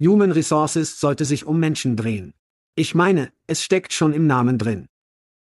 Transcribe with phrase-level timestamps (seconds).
[0.00, 2.34] Human Resources sollte sich um Menschen drehen.
[2.74, 4.88] Ich meine, es steckt schon im Namen drin.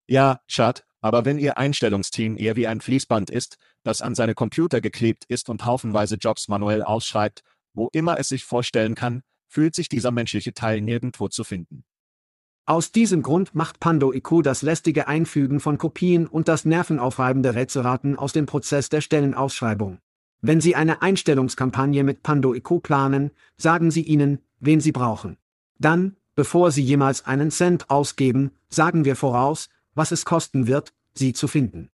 [0.08, 4.82] Ja, Chad, aber wenn Ihr Einstellungsteam eher wie ein Fließband ist, das an seine Computer
[4.82, 7.43] geklebt ist und haufenweise Jobs manuell ausschreibt,
[7.74, 11.86] wo immer es sich vorstellen kann, fühlt sich dieser menschliche Teil nirgendwo zu finden.
[12.66, 18.18] Aus diesem Grund macht Pando IQ das lästige Einfügen von Kopien und das nervenaufreibende Rätselraten
[18.18, 20.00] aus dem Prozess der Stellenausschreibung.
[20.42, 25.38] Wenn Sie eine Einstellungskampagne mit Pando IQ planen, sagen Sie ihnen, wen Sie brauchen.
[25.80, 31.34] Dann, bevor Sie jemals einen Cent ausgeben, sagen wir voraus, was es kosten wird, sie
[31.34, 31.90] zu finden.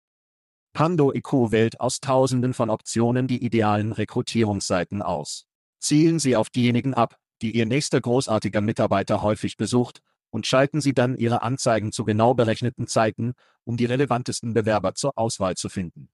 [0.73, 5.45] Pando IQ wählt aus Tausenden von Optionen die idealen Rekrutierungsseiten aus.
[5.80, 10.94] Zielen Sie auf diejenigen ab, die Ihr nächster großartiger Mitarbeiter häufig besucht, und schalten Sie
[10.94, 13.33] dann Ihre Anzeigen zu genau berechneten Zeiten,
[13.63, 16.09] um die relevantesten Bewerber zur Auswahl zu finden.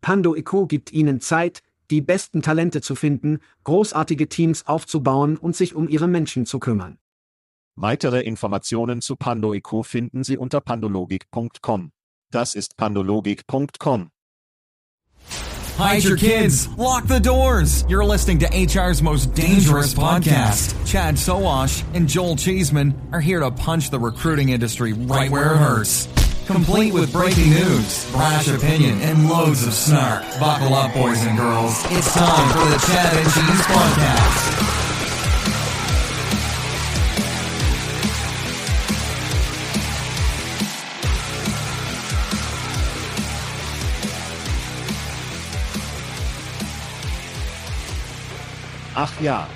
[0.00, 5.74] Pando IQ gibt Ihnen Zeit, die besten Talente zu finden, großartige Teams aufzubauen und sich
[5.74, 6.98] um Ihre Menschen zu kümmern.
[7.76, 11.92] Weitere Informationen zu PandoIQ finden Sie unter pandologik.com.
[12.30, 14.10] Das ist pandologik.com.
[15.78, 16.68] Hide your kids.
[16.76, 17.84] Lock the doors.
[17.88, 20.74] You're listening to HR's most dangerous podcast.
[20.84, 25.58] Chad Soash and Joel Cheeseman are here to punch the recruiting industry right where it
[25.58, 26.08] hurts.
[26.48, 30.22] Complete with breaking news, brash opinion, and loads of snark.
[30.40, 31.74] Buckle up, boys and girls.
[31.90, 34.68] It's time for the Chad and Cheese Podcast.
[48.94, 49.46] Ach ja,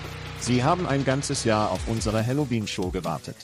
[0.40, 3.36] Sie haben ein ganzes Jahr auf unsere Halloween-Show gewartet.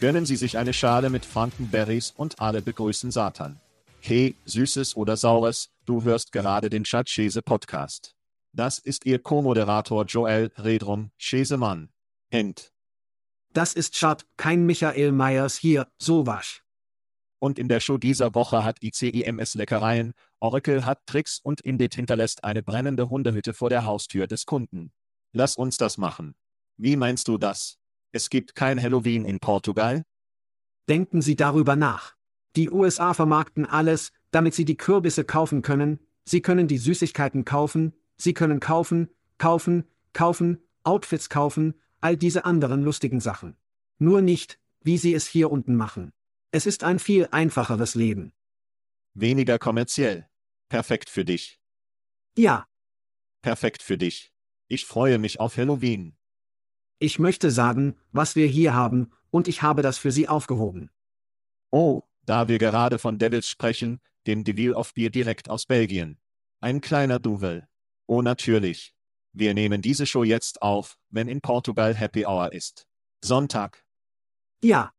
[0.00, 3.60] Gönnen Sie sich eine Schale mit Frankenberries und alle begrüßen Satan.
[4.00, 8.14] Hey, Süßes oder Saures, du hörst gerade den Chat-Schese Podcast.
[8.52, 11.90] Das ist Ihr Co-Moderator Joel Redrum Schesemann.
[12.30, 12.72] End.
[13.52, 16.60] Das ist Chad, kein Michael Myers hier, sowas.
[17.38, 22.42] Und in der Show dieser Woche hat ICIMS Leckereien, Oracle hat Tricks und Indit hinterlässt
[22.42, 24.92] eine brennende Hundehütte vor der Haustür des Kunden.
[25.32, 26.34] Lass uns das machen.
[26.76, 27.78] Wie meinst du das?
[28.14, 30.04] Es gibt kein Halloween in Portugal?
[30.88, 32.14] Denken Sie darüber nach.
[32.54, 37.92] Die USA vermarkten alles, damit sie die Kürbisse kaufen können, sie können die Süßigkeiten kaufen,
[38.16, 39.08] sie können kaufen,
[39.38, 43.56] kaufen, kaufen, Outfits kaufen, all diese anderen lustigen Sachen.
[43.98, 46.12] Nur nicht, wie sie es hier unten machen.
[46.52, 48.32] Es ist ein viel einfacheres Leben.
[49.14, 50.28] Weniger kommerziell.
[50.68, 51.58] Perfekt für dich.
[52.36, 52.68] Ja,
[53.42, 54.32] Perfekt für dich.
[54.68, 56.16] Ich freue mich auf Halloween.
[57.04, 60.90] Ich möchte sagen, was wir hier haben, und ich habe das für Sie aufgehoben.
[61.70, 66.18] Oh, da wir gerade von Devils sprechen, dem Devil of Bier direkt aus Belgien.
[66.60, 67.68] Ein kleiner Duvel.
[68.06, 68.94] Oh natürlich.
[69.32, 72.86] Wir nehmen diese Show jetzt auf, wenn in Portugal Happy Hour ist.
[73.22, 73.84] Sonntag.
[74.62, 74.92] Ja,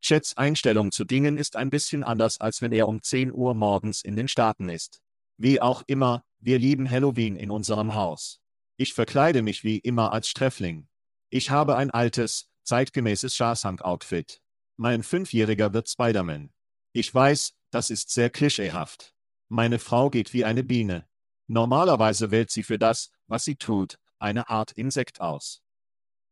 [0.00, 4.02] Chats Einstellung zu Dingen ist ein bisschen anders, als wenn er um 10 Uhr morgens
[4.02, 5.02] in den Staaten ist.
[5.36, 8.40] Wie auch immer, wir lieben Halloween in unserem Haus.
[8.76, 10.88] Ich verkleide mich wie immer als Sträfling.
[11.30, 14.40] Ich habe ein altes, zeitgemäßes Shashank-Outfit.
[14.76, 16.50] Mein Fünfjähriger wird Spider-Man.
[16.92, 19.14] Ich weiß, das ist sehr klischeehaft.
[19.48, 21.06] Meine Frau geht wie eine Biene.
[21.46, 25.62] Normalerweise wählt sie für das, was sie tut, eine Art Insekt aus.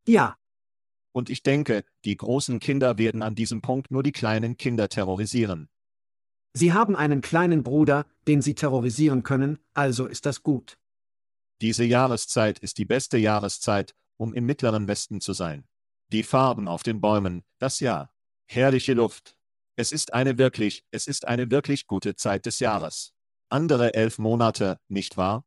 [0.09, 0.37] ja,
[1.13, 5.69] Und ich denke, die großen Kinder werden an diesem Punkt nur die kleinen Kinder terrorisieren.
[6.55, 10.79] Sie haben einen kleinen Bruder, den Sie terrorisieren können, also ist das gut.
[11.61, 15.67] Diese Jahreszeit ist die beste Jahreszeit, um im mittleren Westen zu sein.
[16.13, 18.13] Die Farben auf den Bäumen, das Jahr.
[18.47, 19.37] Herrliche Luft.
[19.77, 23.13] Es ist eine wirklich, es ist eine wirklich gute Zeit des Jahres.
[23.49, 25.45] Andere elf Monate, nicht wahr?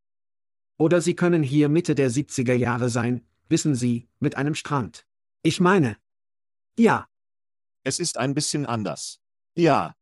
[0.78, 5.06] Oder Sie können hier Mitte der 70er Jahre sein, wissen Sie, mit einem Strand.
[5.44, 5.98] Ich meine.
[6.78, 7.08] Ja,
[7.84, 9.20] Es ist ein bisschen anders.
[9.56, 9.96] Ja.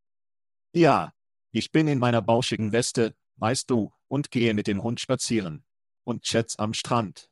[0.73, 1.13] Ja.
[1.51, 5.63] Ich bin in meiner bauschigen Weste, weißt du, und gehe mit dem Hund spazieren.
[6.03, 7.29] Und Chats am Strand.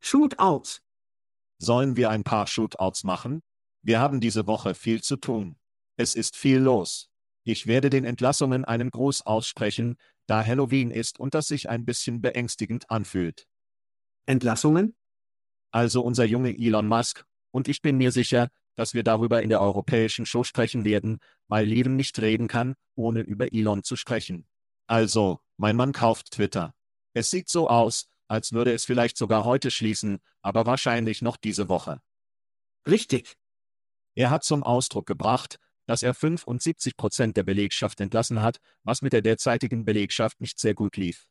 [0.00, 0.82] Shootouts.
[1.58, 3.42] Sollen wir ein paar Shootouts machen?
[3.82, 5.56] Wir haben diese Woche viel zu tun.
[5.96, 7.10] Es ist viel los.
[7.44, 9.96] Ich werde den Entlassungen einen Gruß aussprechen,
[10.26, 13.46] da Halloween ist und das sich ein bisschen beängstigend anfühlt.
[14.26, 14.96] Entlassungen?
[15.70, 19.60] Also unser Junge Elon Musk, und ich bin mir sicher, dass wir darüber in der
[19.60, 24.46] europäischen Show sprechen werden, weil Leben nicht reden kann, ohne über Elon zu sprechen.
[24.86, 26.74] Also, mein Mann kauft Twitter.
[27.12, 31.68] Es sieht so aus, als würde es vielleicht sogar heute schließen, aber wahrscheinlich noch diese
[31.68, 32.00] Woche.
[32.86, 33.36] Richtig.
[34.14, 39.12] Er hat zum Ausdruck gebracht, dass er 75 Prozent der Belegschaft entlassen hat, was mit
[39.12, 41.26] der derzeitigen Belegschaft nicht sehr gut lief.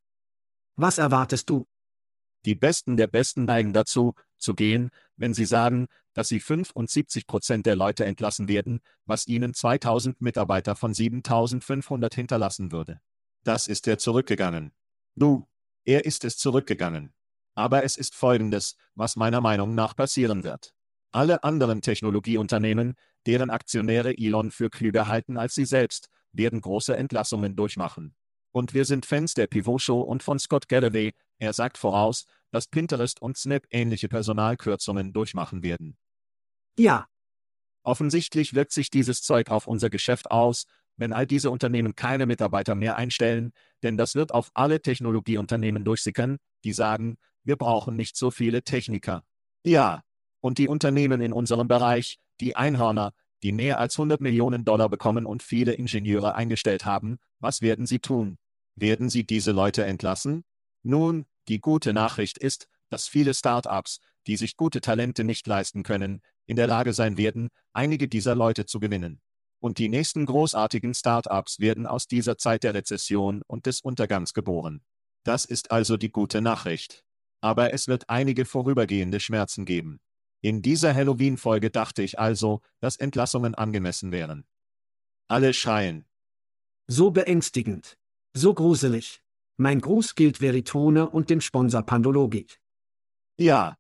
[0.76, 1.68] Was erwartest du?
[2.44, 7.66] Die Besten der Besten neigen dazu, zu gehen, wenn sie sagen, dass sie 75 Prozent
[7.66, 13.00] der Leute entlassen werden, was ihnen 2000 Mitarbeiter von 7500 hinterlassen würde.
[13.46, 14.74] Das ist er zurückgegangen.
[15.16, 15.48] Du,
[15.90, 17.16] er ist es zurückgegangen.
[17.56, 20.76] Aber es ist Folgendes, was meiner Meinung nach passieren wird.
[21.12, 22.94] Alle anderen Technologieunternehmen,
[23.26, 28.14] deren Aktionäre Elon für klüger halten als sie selbst, werden große Entlassungen durchmachen.
[28.52, 32.68] Und wir sind Fans der Pivot Show und von Scott Galloway, er sagt voraus, dass
[32.68, 35.98] Pinterest und Snap ähnliche Personalkürzungen durchmachen werden.
[36.78, 37.08] Ja.
[37.82, 40.66] Offensichtlich wirkt sich dieses Zeug auf unser Geschäft aus,
[40.98, 43.54] wenn all diese Unternehmen keine Mitarbeiter mehr einstellen,
[43.84, 49.24] denn das wird auf alle Technologieunternehmen durchsickern, die sagen, wir brauchen nicht so viele Techniker.
[49.64, 50.04] Ja.
[50.42, 55.26] Und die Unternehmen in unserem Bereich, die Einhörner, die mehr als 100 Millionen Dollar bekommen
[55.26, 58.38] und viele Ingenieure eingestellt haben, was werden sie tun?
[58.76, 60.44] Werden sie diese Leute entlassen?
[60.84, 66.22] Nun, die gute Nachricht ist, dass viele Start-ups, die sich gute Talente nicht leisten können,
[66.46, 69.22] in der Lage sein werden, einige dieser Leute zu gewinnen.
[69.62, 74.82] Und die nächsten großartigen Start-ups werden aus dieser Zeit der Rezession und des Untergangs geboren.
[75.24, 77.04] Das ist also die gute Nachricht.
[77.42, 80.00] Aber es wird einige vorübergehende Schmerzen geben.
[80.42, 84.46] In dieser Halloween-Folge dachte ich also, dass Entlassungen angemessen wären.
[85.28, 86.06] Alle schreien.
[86.88, 87.98] So beängstigend.
[88.34, 89.22] So gruselig.
[89.58, 92.62] Mein Gruß gilt Veritone und dem Sponsor Pandologik.
[93.38, 93.78] Ja.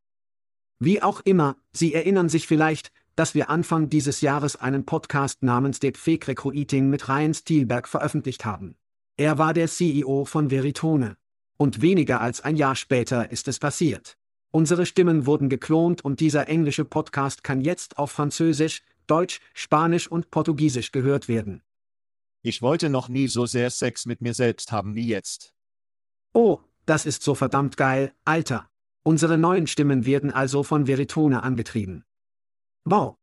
[0.79, 5.79] Wie auch immer, Sie erinnern sich vielleicht, dass wir Anfang dieses Jahres einen Podcast namens
[5.79, 8.77] Deep Fake Recruiting mit Ryan Stielberg veröffentlicht haben.
[9.17, 11.17] Er war der CEO von Veritone.
[11.57, 14.17] Und weniger als ein Jahr später ist es passiert.
[14.51, 20.31] Unsere Stimmen wurden geklont und dieser englische Podcast kann jetzt auf Französisch, Deutsch, Spanisch und
[20.31, 21.61] Portugiesisch gehört werden.
[22.41, 25.53] Ich wollte noch nie so sehr Sex mit mir selbst haben wie jetzt.
[26.31, 28.69] Oh, das ist so verdammt geil, Alter.
[29.03, 32.05] Unsere neuen Stimmen werden also von Veritone angetrieben.
[32.85, 33.17] Wow.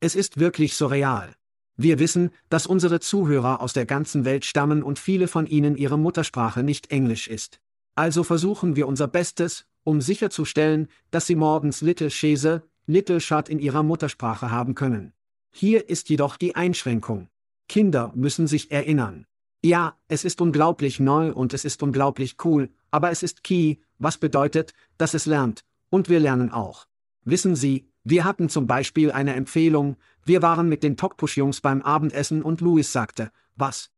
[0.00, 1.34] Es ist wirklich surreal.
[1.76, 5.98] Wir wissen, dass unsere Zuhörer aus der ganzen Welt stammen und viele von ihnen ihre
[5.98, 7.60] Muttersprache nicht Englisch ist.
[7.94, 13.58] Also versuchen wir unser Bestes, um sicherzustellen, dass sie morgens Little Chese, Little Shot in
[13.58, 15.12] ihrer Muttersprache haben können.
[15.50, 17.28] Hier ist jedoch die Einschränkung.
[17.68, 19.26] Kinder müssen sich erinnern.
[19.62, 24.18] Ja, es ist unglaublich neu und es ist unglaublich cool, aber es ist Key, was
[24.18, 26.86] bedeutet, dass es lernt, und wir lernen auch.
[27.24, 32.42] Wissen Sie, wir hatten zum Beispiel eine Empfehlung, wir waren mit den Tokpush-Jungs beim Abendessen
[32.42, 33.90] und Louis sagte, was?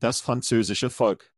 [0.00, 1.30] Das französische Volk.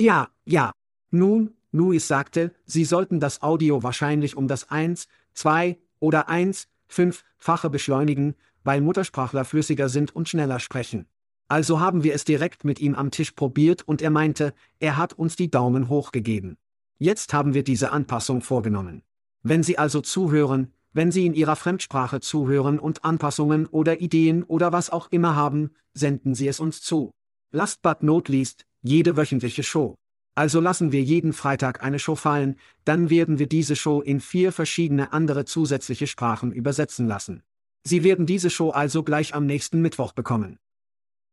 [0.00, 0.72] Ja, ja.
[1.10, 7.68] Nun, Louis sagte, sie sollten das Audio wahrscheinlich um das 1, 2 oder 1, 5-fache
[7.68, 8.34] beschleunigen,
[8.64, 11.08] weil Muttersprachler flüssiger sind und schneller sprechen.
[11.46, 15.12] Also haben wir es direkt mit ihm am Tisch probiert und er meinte, er hat
[15.12, 16.56] uns die Daumen hoch gegeben.
[16.96, 19.02] Jetzt haben wir diese Anpassung vorgenommen.
[19.42, 24.72] Wenn Sie also zuhören, wenn Sie in Ihrer Fremdsprache zuhören und Anpassungen oder Ideen oder
[24.72, 27.12] was auch immer haben, senden Sie es uns zu.
[27.52, 29.94] Last but not least, jede wöchentliche Show.
[30.34, 34.50] Also lassen wir jeden Freitag eine Show fallen, dann werden wir diese Show in vier
[34.50, 37.44] verschiedene andere zusätzliche Sprachen übersetzen lassen.
[37.84, 40.58] Sie werden diese Show also gleich am nächsten Mittwoch bekommen.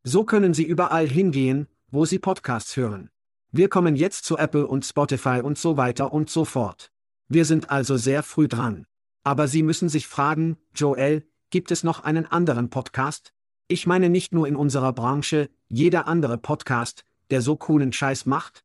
[0.04, 3.10] So können Sie überall hingehen, wo Sie Podcasts hören.
[3.52, 6.92] Wir kommen jetzt zu Apple und Spotify und so weiter und so fort.
[7.30, 8.86] Wir sind also sehr früh dran.
[9.26, 13.34] Aber Sie müssen sich fragen, Joel, gibt es noch einen anderen Podcast?
[13.68, 18.64] Ich meine nicht nur in unserer Branche, jeder andere Podcast, der so coolen Scheiß macht?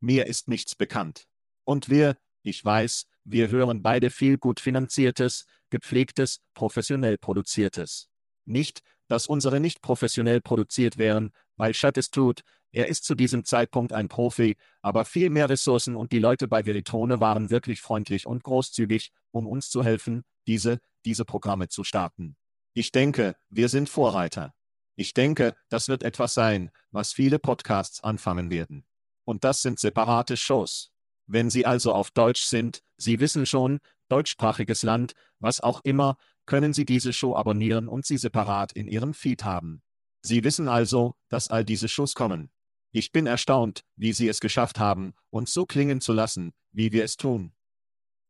[0.00, 1.28] Mir ist nichts bekannt.
[1.64, 8.08] Und wir, ich weiß, wir hören beide viel gut finanziertes, gepflegtes, professionell produziertes.
[8.46, 12.42] Nicht, dass unsere nicht professionell produziert wären, weil Chad es tut,
[12.74, 16.66] er ist zu diesem Zeitpunkt ein Profi, aber viel mehr Ressourcen und die Leute bei
[16.66, 22.36] Veritone waren wirklich freundlich und großzügig, um uns zu helfen, diese, diese Programme zu starten.
[22.72, 24.54] Ich denke, wir sind Vorreiter.
[24.96, 28.84] Ich denke, das wird etwas sein, was viele Podcasts anfangen werden.
[29.24, 30.90] Und das sind separate Shows.
[31.26, 36.72] Wenn Sie also auf Deutsch sind, Sie wissen schon, deutschsprachiges Land, was auch immer, können
[36.72, 39.82] Sie diese Show abonnieren und sie separat in Ihrem Feed haben.
[40.22, 42.50] Sie wissen also, dass all diese Shows kommen.
[42.92, 47.04] Ich bin erstaunt, wie Sie es geschafft haben, uns so klingen zu lassen, wie wir
[47.04, 47.52] es tun.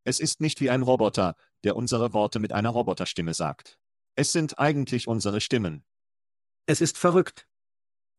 [0.05, 3.79] Es ist nicht wie ein Roboter, der unsere Worte mit einer Roboterstimme sagt.
[4.17, 5.85] Es sind eigentlich unsere Stimmen.
[6.67, 7.49] Es ist verrückt.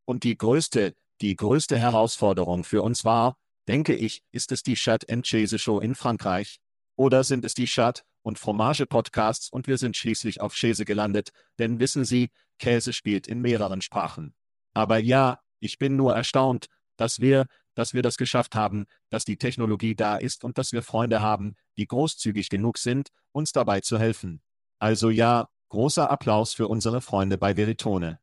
[0.06, 3.38] Und die größte, die größte Herausforderung für uns war,
[3.68, 6.60] denke ich, ist es die Chat and Chase Show in Frankreich?
[6.96, 11.32] Oder sind es die Chat und Fromage Podcasts und wir sind schließlich auf Chase gelandet,
[11.60, 14.34] denn wissen Sie, Käse spielt in mehreren Sprachen.
[14.74, 19.38] Aber ja, ich bin nur erstaunt, dass wir, dass wir das geschafft haben, dass die
[19.38, 24.00] Technologie da ist und dass wir Freunde haben, die großzügig genug sind, uns dabei zu
[24.00, 24.42] helfen.
[24.80, 28.20] Also ja, großer Applaus für unsere Freunde bei Veritone.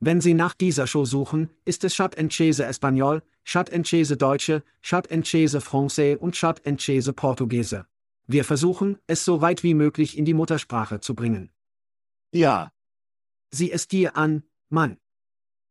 [0.00, 5.10] Wenn Sie nach dieser Show suchen, ist es Chat Enchese Espanol, Chat Enchese Deutsche, Chat
[5.10, 7.86] Enchese Francais und Chat Enchese Portugiese.
[8.26, 11.50] Wir versuchen, es so weit wie möglich in die Muttersprache zu bringen.
[12.32, 12.72] Ja,
[13.54, 14.98] Sieh es dir an, Mann.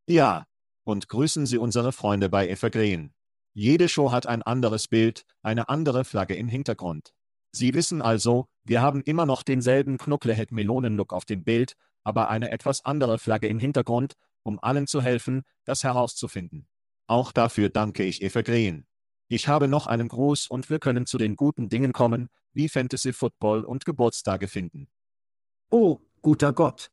[0.07, 0.45] ja.
[0.83, 3.13] Und grüßen Sie unsere Freunde bei Evergreen.
[3.53, 7.13] Jede Show hat ein anderes Bild, eine andere Flagge im Hintergrund.
[7.51, 12.83] Sie wissen also, wir haben immer noch denselben Knucklehead-Melonen-Look auf dem Bild, aber eine etwas
[12.83, 16.67] andere Flagge im Hintergrund, um allen zu helfen, das herauszufinden.
[17.11, 18.85] Auch dafür danke ich Evergreen.
[19.27, 23.11] Ich habe noch einen Gruß und wir können zu den guten Dingen kommen, wie Fantasy
[23.11, 24.87] Football und Geburtstage finden.
[25.69, 26.89] Oh, guter Gott.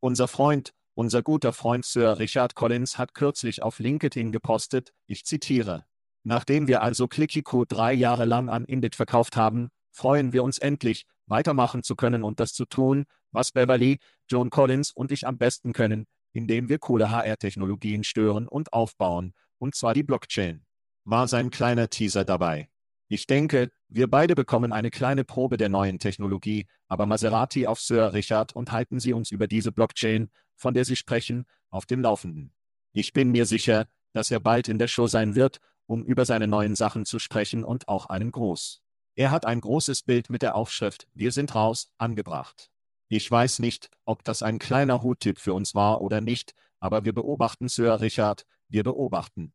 [0.00, 5.84] Unser Freund, unser guter Freund Sir Richard Collins hat kürzlich auf LinkedIn gepostet, ich zitiere.
[6.22, 11.04] Nachdem wir also Clickico drei Jahre lang an Indit verkauft haben, freuen wir uns endlich,
[11.26, 15.74] weitermachen zu können und das zu tun, was Beverly, John Collins und ich am besten
[15.74, 20.66] können, indem wir coole HR-Technologien stören und aufbauen, und zwar die Blockchain.
[21.04, 22.68] War sein kleiner Teaser dabei.
[23.08, 28.12] Ich denke, wir beide bekommen eine kleine Probe der neuen Technologie, aber Maserati auf Sir
[28.12, 32.52] Richard und halten Sie uns über diese Blockchain, von der Sie sprechen, auf dem Laufenden.
[32.92, 36.46] Ich bin mir sicher, dass er bald in der Show sein wird, um über seine
[36.46, 38.82] neuen Sachen zu sprechen und auch einen Gruß.
[39.16, 42.70] Er hat ein großes Bild mit der Aufschrift Wir sind raus angebracht.
[43.16, 47.12] Ich weiß nicht, ob das ein kleiner Huttipp für uns war oder nicht, aber wir
[47.12, 49.52] beobachten Sir Richard, wir beobachten.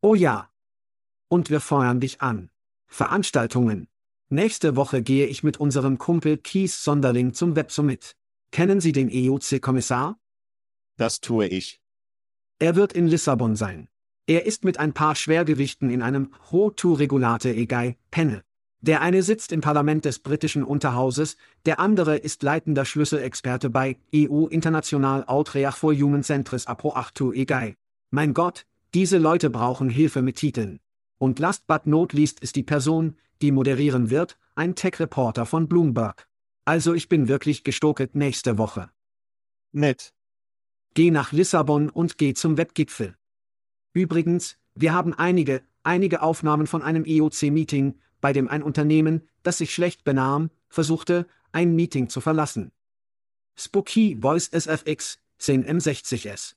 [0.00, 0.50] Oh ja.
[1.28, 2.50] Und wir feuern dich an.
[2.88, 3.86] Veranstaltungen.
[4.30, 8.16] Nächste Woche gehe ich mit unserem Kumpel Kies Sonderling zum Websummit.
[8.50, 10.18] Kennen Sie den EUC-Kommissar?
[10.96, 11.80] Das tue ich.
[12.58, 13.88] Er wird in Lissabon sein.
[14.26, 18.42] Er ist mit ein paar Schwergewichten in einem Ho-To-Regulate Egei, Panel.
[18.84, 21.36] Der eine sitzt im Parlament des britischen Unterhauses,
[21.66, 27.76] der andere ist leitender Schlüsselexperte bei EU International Outreach for Human Centres Apro 8 Egei.
[28.10, 30.80] Mein Gott, diese Leute brauchen Hilfe mit Titeln.
[31.18, 36.26] Und last but not least ist die Person, die moderieren wird, ein Tech-Reporter von Bloomberg.
[36.64, 38.90] Also ich bin wirklich gestoket nächste Woche.
[39.70, 40.12] Nett.
[40.94, 43.14] Geh nach Lissabon und geh zum Webgipfel.
[43.92, 49.74] Übrigens, wir haben einige, einige Aufnahmen von einem IOC-Meeting, bei dem ein Unternehmen, das sich
[49.74, 52.72] schlecht benahm, versuchte, ein Meeting zu verlassen.
[53.54, 56.54] Spooky Voice SFX 10M60S.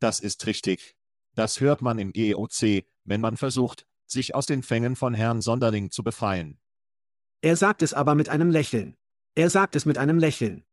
[0.00, 0.96] Das ist richtig.
[1.36, 5.92] Das hört man im GEOC, wenn man versucht, sich aus den Fängen von Herrn Sonderling
[5.92, 6.58] zu befreien.
[7.42, 8.96] Er sagt es aber mit einem Lächeln.
[9.36, 10.64] Er sagt es mit einem Lächeln.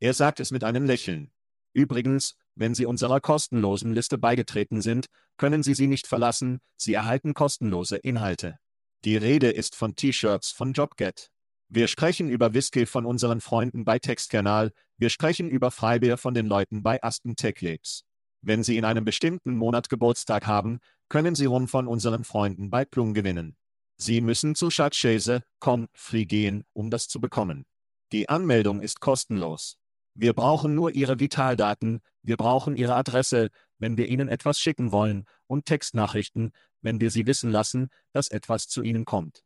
[0.00, 1.30] Er sagt es mit einem Lächeln.
[1.72, 7.34] Übrigens, wenn Sie unserer kostenlosen Liste beigetreten sind, können Sie sie nicht verlassen, Sie erhalten
[7.34, 8.58] kostenlose Inhalte.
[9.04, 11.30] Die Rede ist von T-Shirts von JobGet.
[11.68, 16.46] Wir sprechen über Whisky von unseren Freunden bei Textkanal, wir sprechen über Freibier von den
[16.46, 18.04] Leuten bei Aston Tech Labs.
[18.40, 20.78] Wenn Sie in einem bestimmten Monat Geburtstag haben,
[21.10, 23.56] können Sie Rum von unseren Freunden bei Plum gewinnen.
[23.98, 27.66] Sie müssen zu Schatzschäse.com free gehen, um das zu bekommen.
[28.10, 29.76] Die Anmeldung ist kostenlos.
[30.14, 35.26] Wir brauchen nur Ihre Vitaldaten, wir brauchen Ihre Adresse, wenn wir Ihnen etwas schicken wollen,
[35.46, 39.44] und Textnachrichten, wenn wir Sie wissen lassen, dass etwas zu Ihnen kommt.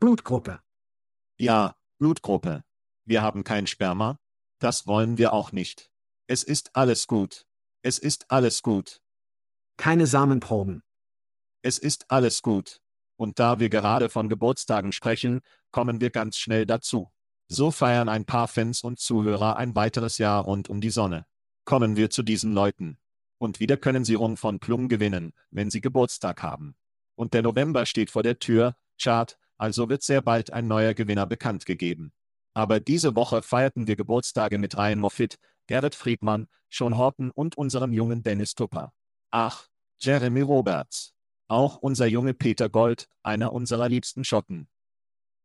[0.00, 0.60] Blutgruppe.
[1.36, 2.64] Ja, Blutgruppe.
[3.04, 4.18] Wir haben kein Sperma?
[4.58, 5.90] Das wollen wir auch nicht.
[6.26, 7.46] Es ist alles gut.
[7.82, 9.00] Es ist alles gut.
[9.76, 10.82] Keine Samenproben.
[11.62, 12.80] Es ist alles gut.
[13.16, 17.10] Und da wir gerade von Geburtstagen sprechen, kommen wir ganz schnell dazu.
[17.48, 21.26] So feiern ein paar Fans und Zuhörer ein weiteres Jahr rund um die Sonne.
[21.64, 22.98] Kommen wir zu diesen Leuten.
[23.38, 26.76] Und wieder können sie Rum von Plum gewinnen, wenn sie Geburtstag haben.
[27.14, 31.26] Und der November steht vor der Tür, Chart, also wird sehr bald ein neuer Gewinner
[31.26, 32.12] bekannt gegeben.
[32.54, 37.92] Aber diese Woche feierten wir Geburtstage mit Ryan Moffitt, Gerrit Friedmann, Sean Horton und unserem
[37.92, 38.92] jungen Dennis Tupper.
[39.30, 39.68] Ach,
[39.98, 41.14] Jeremy Roberts.
[41.48, 44.68] Auch unser junge Peter Gold, einer unserer liebsten Schotten.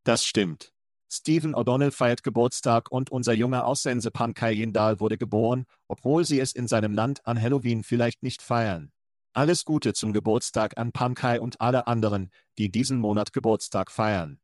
[0.04, 0.74] Das stimmt.
[1.16, 6.54] Stephen O'Donnell feiert Geburtstag und unser junger Aussense Pankaj Jindal wurde geboren, obwohl sie es
[6.54, 8.92] in seinem Land an Halloween vielleicht nicht feiern.
[9.32, 14.40] Alles Gute zum Geburtstag an Pankaj und alle anderen, die diesen Monat Geburtstag feiern.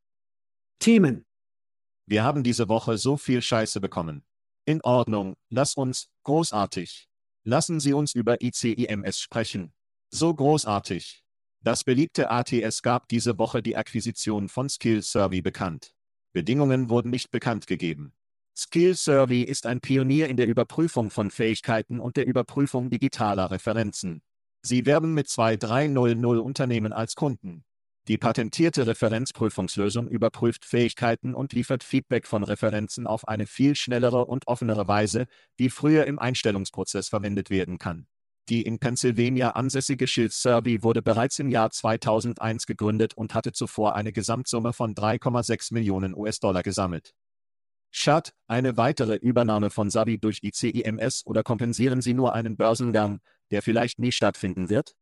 [0.78, 1.26] Themen.
[2.06, 4.24] Wir haben diese Woche so viel Scheiße bekommen.
[4.64, 7.08] In Ordnung, lass uns, großartig.
[7.42, 9.72] Lassen Sie uns über ICIMS sprechen.
[10.10, 11.24] So großartig.
[11.62, 15.94] Das beliebte ATS gab diese Woche die Akquisition von Skill Survey bekannt.
[16.32, 18.12] Bedingungen wurden nicht bekannt gegeben.
[18.56, 24.22] Skill Survey ist ein Pionier in der Überprüfung von Fähigkeiten und der Überprüfung digitaler Referenzen.
[24.62, 27.64] Sie werben mit 2300 Unternehmen als Kunden.
[28.08, 34.46] Die patentierte Referenzprüfungslösung überprüft Fähigkeiten und liefert Feedback von Referenzen auf eine viel schnellere und
[34.48, 35.26] offenere Weise,
[35.58, 38.06] die früher im Einstellungsprozess verwendet werden kann.
[38.50, 43.94] Die in Pennsylvania ansässige Shield Survey wurde bereits im Jahr 2001 gegründet und hatte zuvor
[43.94, 47.14] eine Gesamtsumme von 3,6 Millionen US-Dollar gesammelt.
[47.92, 53.20] Schad, eine weitere Übernahme von Sabi durch ICIMS oder kompensieren Sie nur einen Börsengang,
[53.52, 54.96] der vielleicht nie stattfinden wird?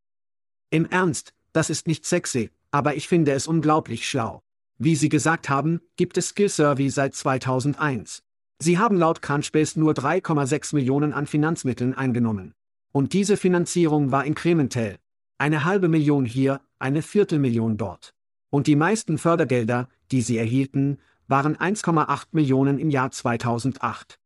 [0.69, 4.43] Im Ernst, das ist nicht sexy, aber ich finde es unglaublich schlau.
[4.77, 8.23] Wie Sie gesagt haben, gibt es Skill Survey seit 2001.
[8.59, 12.55] Sie haben laut Crunchbase nur 3,6 Millionen an Finanzmitteln eingenommen.
[12.93, 14.99] Und diese Finanzierung war inkrementell.
[15.39, 18.15] Eine halbe Million hier, eine Viertelmillion dort.
[18.51, 24.19] Und die meisten Fördergelder, die sie erhielten, waren 1,8 Millionen im Jahr 2008.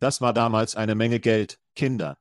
[0.00, 2.18] Das war damals eine Menge Geld, Kinder.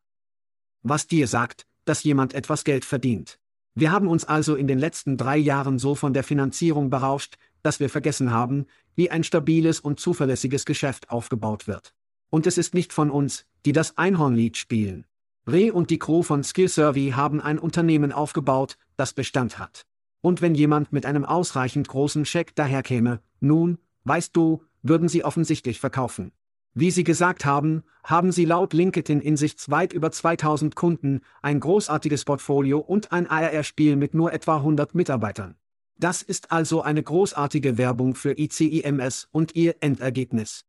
[0.82, 3.40] Was dir sagt, dass jemand etwas Geld verdient.
[3.76, 7.80] Wir haben uns also in den letzten drei Jahren so von der Finanzierung berauscht, dass
[7.80, 11.94] wir vergessen haben, wie ein stabiles und zuverlässiges Geschäft aufgebaut wird.
[12.30, 15.06] Und es ist nicht von uns, die das Einhornlied spielen.
[15.48, 16.68] Re und die Crew von Skill
[17.16, 19.86] haben ein Unternehmen aufgebaut, das Bestand hat.
[20.22, 25.80] Und wenn jemand mit einem ausreichend großen Scheck daherkäme, nun, weißt du, würden sie offensichtlich
[25.80, 26.34] verkaufen.
[26.74, 31.60] Wie Sie gesagt haben, haben Sie laut LinkedIn in sich weit über 2000 Kunden, ein
[31.60, 35.56] großartiges Portfolio und ein ARR-Spiel mit nur etwa 100 Mitarbeitern.
[35.98, 40.66] Das ist also eine großartige Werbung für ICIMS und Ihr Endergebnis.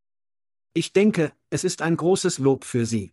[0.73, 3.13] Ich denke, es ist ein großes Lob für Sie.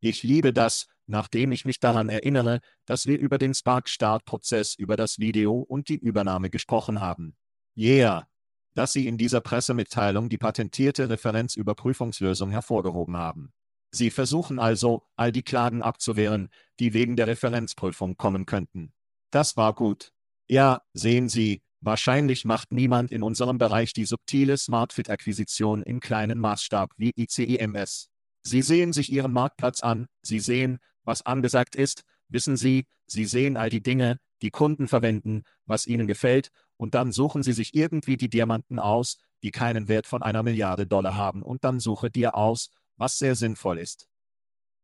[0.00, 5.18] Ich liebe das, nachdem ich mich daran erinnere, dass wir über den Spark-Start-Prozess, über das
[5.18, 7.36] Video und die Übernahme gesprochen haben.
[7.76, 8.28] Yeah!
[8.74, 13.52] Dass Sie in dieser Pressemitteilung die patentierte Referenzüberprüfungslösung hervorgehoben haben.
[13.90, 18.92] Sie versuchen also, all die Klagen abzuwehren, die wegen der Referenzprüfung kommen könnten.
[19.30, 20.12] Das war gut.
[20.46, 26.92] Ja, sehen Sie, wahrscheinlich macht niemand in unserem Bereich die subtile SmartFit-Akquisition im kleinen Maßstab
[26.96, 28.10] wie ICIMS.
[28.48, 33.56] Sie sehen sich Ihren Marktplatz an, Sie sehen, was angesagt ist, wissen Sie, Sie sehen
[33.56, 38.16] all die Dinge, die Kunden verwenden, was ihnen gefällt, und dann suchen Sie sich irgendwie
[38.16, 42.36] die Diamanten aus, die keinen Wert von einer Milliarde Dollar haben, und dann suche dir
[42.36, 44.08] aus, was sehr sinnvoll ist.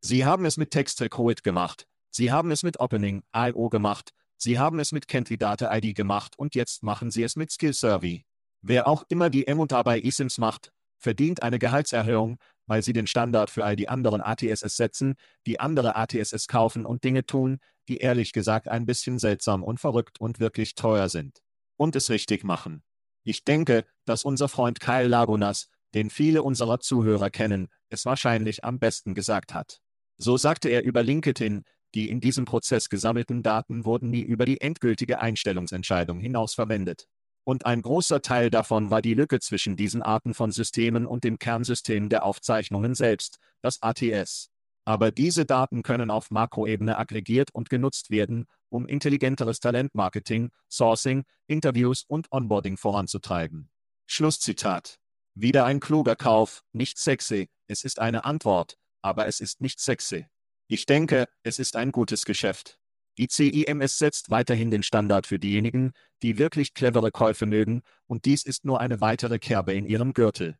[0.00, 4.92] Sie haben es mit TextRecruit gemacht, Sie haben es mit Opening.io gemacht, Sie haben es
[4.92, 6.38] mit Candidate ID gemacht.
[6.38, 8.24] Und jetzt machen Sie es mit Skill Survey.
[8.60, 13.50] Wer auch immer die M bei eSIMs macht, verdient eine Gehaltserhöhung, weil sie den Standard
[13.50, 15.14] für all die anderen ATSS setzen,
[15.46, 20.20] die andere ATSS kaufen und Dinge tun, die ehrlich gesagt ein bisschen seltsam und verrückt
[20.20, 21.40] und wirklich teuer sind.
[21.76, 22.82] Und es richtig machen.
[23.24, 28.78] Ich denke, dass unser Freund Kyle Lagunas, den viele unserer Zuhörer kennen, es wahrscheinlich am
[28.78, 29.80] besten gesagt hat.
[30.16, 34.60] So sagte er über LinkedIn, die in diesem Prozess gesammelten Daten wurden nie über die
[34.60, 37.06] endgültige Einstellungsentscheidung hinaus verwendet.
[37.44, 41.38] Und ein großer Teil davon war die Lücke zwischen diesen Arten von Systemen und dem
[41.38, 44.50] Kernsystem der Aufzeichnungen selbst, das ATS.
[44.86, 52.04] Aber diese Daten können auf Makroebene aggregiert und genutzt werden, um intelligenteres Talentmarketing, Sourcing, Interviews
[52.06, 53.70] und Onboarding voranzutreiben.
[54.06, 54.98] Schlusszitat.
[55.34, 60.26] Wieder ein kluger Kauf, nicht sexy, es ist eine Antwort, aber es ist nicht sexy.
[60.68, 62.78] Ich denke, es ist ein gutes Geschäft.
[63.16, 68.44] Die CIMS setzt weiterhin den Standard für diejenigen, die wirklich clevere Käufe mögen, und dies
[68.44, 70.56] ist nur eine weitere Kerbe in ihrem Gürtel.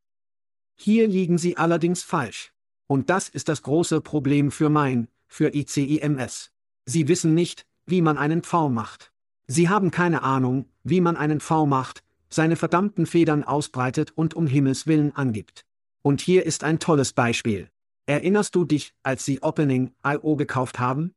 [0.76, 2.52] Hier liegen Sie allerdings falsch.
[2.86, 6.52] Und das ist das große Problem für mein, für ICIMS.
[6.84, 9.12] Sie wissen nicht, wie man einen V macht.
[9.46, 14.46] Sie haben keine Ahnung, wie man einen V macht, seine verdammten Federn ausbreitet und um
[14.46, 15.64] Himmels willen angibt.
[16.02, 17.68] Und hier ist ein tolles Beispiel.
[18.06, 21.14] Erinnerst du dich, als Sie Opening.io gekauft haben?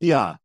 [0.00, 0.40] Ja,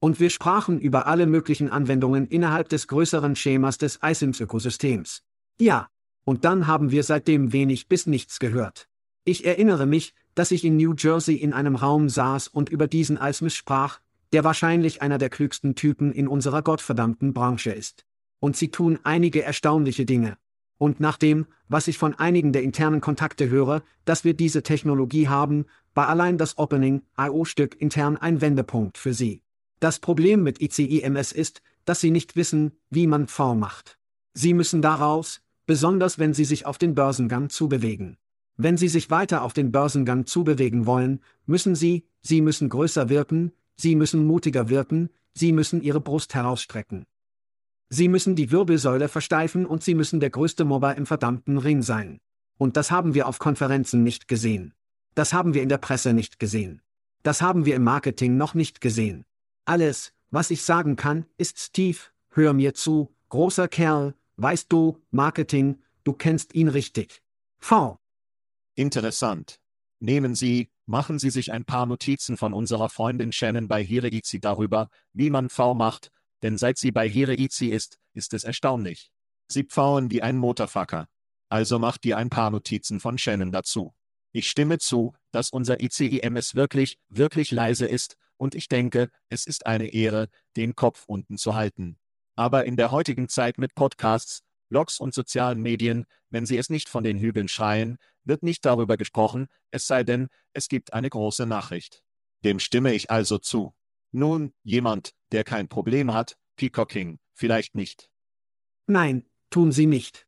[0.00, 5.22] und wir sprachen über alle möglichen Anwendungen innerhalb des größeren Schemas des iSIMS-Ökosystems.
[5.60, 5.88] Ja.
[6.24, 8.88] Und dann haben wir seitdem wenig bis nichts gehört.
[9.24, 13.16] Ich erinnere mich, dass ich in New Jersey in einem Raum saß und über diesen
[13.16, 14.00] iSIMS sprach,
[14.32, 18.04] der wahrscheinlich einer der klügsten Typen in unserer gottverdammten Branche ist.
[18.38, 20.36] Und sie tun einige erstaunliche Dinge.
[20.78, 25.28] Und nach dem, was ich von einigen der internen Kontakte höre, dass wir diese Technologie
[25.28, 29.42] haben, war allein das Opening-IO-Stück intern ein Wendepunkt für sie.
[29.80, 33.98] Das Problem mit ICIMS ist, dass Sie nicht wissen, wie man V macht.
[34.34, 38.18] Sie müssen daraus, besonders wenn Sie sich auf den Börsengang zubewegen.
[38.58, 43.52] Wenn Sie sich weiter auf den Börsengang zubewegen wollen, müssen Sie, Sie müssen größer wirken,
[43.76, 47.06] Sie müssen mutiger wirken, Sie müssen Ihre Brust herausstrecken.
[47.88, 52.20] Sie müssen die Wirbelsäule versteifen und Sie müssen der größte Mobber im verdammten Ring sein.
[52.58, 54.74] Und das haben wir auf Konferenzen nicht gesehen.
[55.14, 56.82] Das haben wir in der Presse nicht gesehen.
[57.22, 59.24] Das haben wir im Marketing noch nicht gesehen.
[59.64, 61.98] Alles, was ich sagen kann, ist Steve,
[62.30, 67.22] hör mir zu, großer Kerl, weißt du, Marketing, du kennst ihn richtig.
[67.58, 67.98] V.
[68.74, 69.60] Interessant.
[69.98, 74.88] Nehmen Sie, machen Sie sich ein paar Notizen von unserer Freundin Shannon bei Hireizi darüber,
[75.12, 76.10] wie man V macht,
[76.42, 79.12] denn seit sie bei Hireizi ist, ist es erstaunlich.
[79.48, 81.06] Sie pfauen wie ein Motorfucker.
[81.48, 83.92] Also macht dir ein paar Notizen von Shannon dazu.
[84.32, 89.66] Ich stimme zu, dass unser ICIMS wirklich, wirklich leise ist, und ich denke, es ist
[89.66, 91.98] eine Ehre, den Kopf unten zu halten.
[92.36, 96.88] Aber in der heutigen Zeit mit Podcasts, Blogs und sozialen Medien, wenn sie es nicht
[96.88, 101.44] von den Hügeln schreien, wird nicht darüber gesprochen, es sei denn, es gibt eine große
[101.44, 102.02] Nachricht.
[102.42, 103.74] Dem stimme ich also zu.
[104.10, 108.08] Nun, jemand, der kein Problem hat, Peacocking, vielleicht nicht.
[108.86, 110.26] Nein, tun Sie nicht.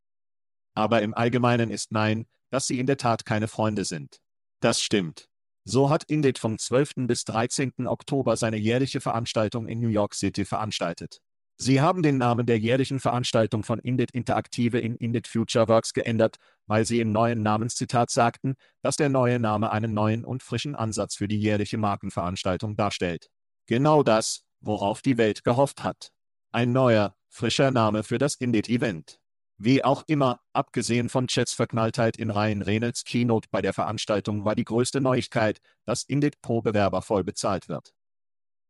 [0.74, 4.20] Aber im Allgemeinen ist Nein, dass sie in der Tat keine Freunde sind.
[4.60, 5.30] Das stimmt.
[5.64, 7.06] So hat Indit vom 12.
[7.06, 7.86] bis 13.
[7.86, 11.20] Oktober seine jährliche Veranstaltung in New York City veranstaltet.
[11.56, 16.38] Sie haben den Namen der jährlichen Veranstaltung von Indit Interaktive in Indit Future Works geändert,
[16.66, 21.14] weil sie im neuen Namenszitat sagten, dass der neue Name einen neuen und frischen Ansatz
[21.14, 23.28] für die jährliche Markenveranstaltung darstellt.
[23.66, 26.10] Genau das, worauf die Welt gehofft hat.
[26.50, 29.21] Ein neuer, frischer Name für das Indit-Event.
[29.64, 34.56] Wie auch immer, abgesehen von Chats Verknalltheit in Ryan Reynolds Keynote bei der Veranstaltung war
[34.56, 37.94] die größte Neuigkeit, dass Indit pro Bewerber voll bezahlt wird.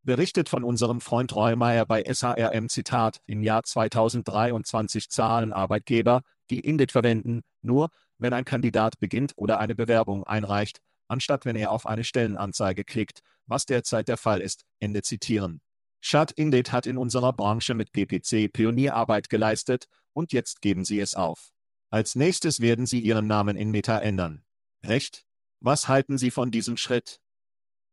[0.02, 6.60] Berichtet von unserem Freund Roy Meyer bei SHRM Zitat, im Jahr 2023 zahlen Arbeitgeber, die
[6.60, 11.86] Indit verwenden, nur, wenn ein Kandidat beginnt oder eine Bewerbung einreicht, anstatt wenn er auf
[11.86, 15.62] eine Stellenanzeige klickt, was derzeit der Fall ist, Ende zitieren.
[16.04, 21.14] Schad Indit hat in unserer Branche mit PPC Pionierarbeit geleistet, und jetzt geben Sie es
[21.14, 21.52] auf.
[21.90, 24.42] Als nächstes werden Sie Ihren Namen in Meta ändern.
[24.84, 25.26] Recht?
[25.60, 27.20] Was halten Sie von diesem Schritt?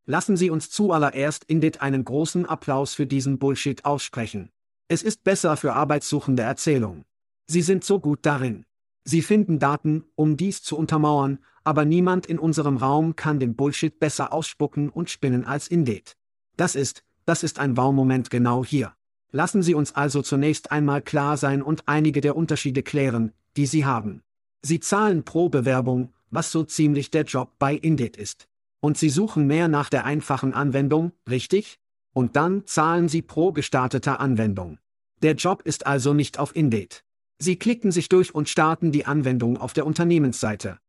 [0.05, 4.51] Lassen Sie uns zuallererst Indit einen großen Applaus für diesen Bullshit aussprechen.
[4.87, 7.05] Es ist besser für arbeitssuchende Erzählung.
[7.45, 8.65] Sie sind so gut darin.
[9.03, 13.99] Sie finden Daten, um dies zu untermauern, aber niemand in unserem Raum kann den Bullshit
[13.99, 16.15] besser ausspucken und spinnen als Indit.
[16.57, 18.95] Das ist, das ist ein Wow-Moment genau hier.
[19.31, 23.85] Lassen Sie uns also zunächst einmal klar sein und einige der Unterschiede klären, die Sie
[23.85, 24.23] haben.
[24.61, 28.47] Sie zahlen pro Bewerbung, was so ziemlich der Job bei Indit ist.
[28.79, 31.79] Und Sie suchen mehr nach der einfachen Anwendung, richtig?
[32.13, 34.79] Und dann zahlen Sie pro gestarteter Anwendung.
[35.21, 37.03] Der Job ist also nicht auf Indit.
[37.37, 40.79] Sie klicken sich durch und starten die Anwendung auf der Unternehmensseite.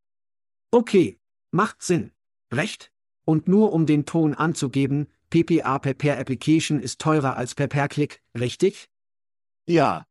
[0.70, 1.18] Okay,
[1.50, 2.12] macht Sinn.
[2.52, 2.92] Recht?
[3.24, 7.88] Und nur um den Ton anzugeben, PPA per Per Application ist teurer als per Per
[7.88, 8.88] Click, richtig?
[9.66, 10.04] Ja.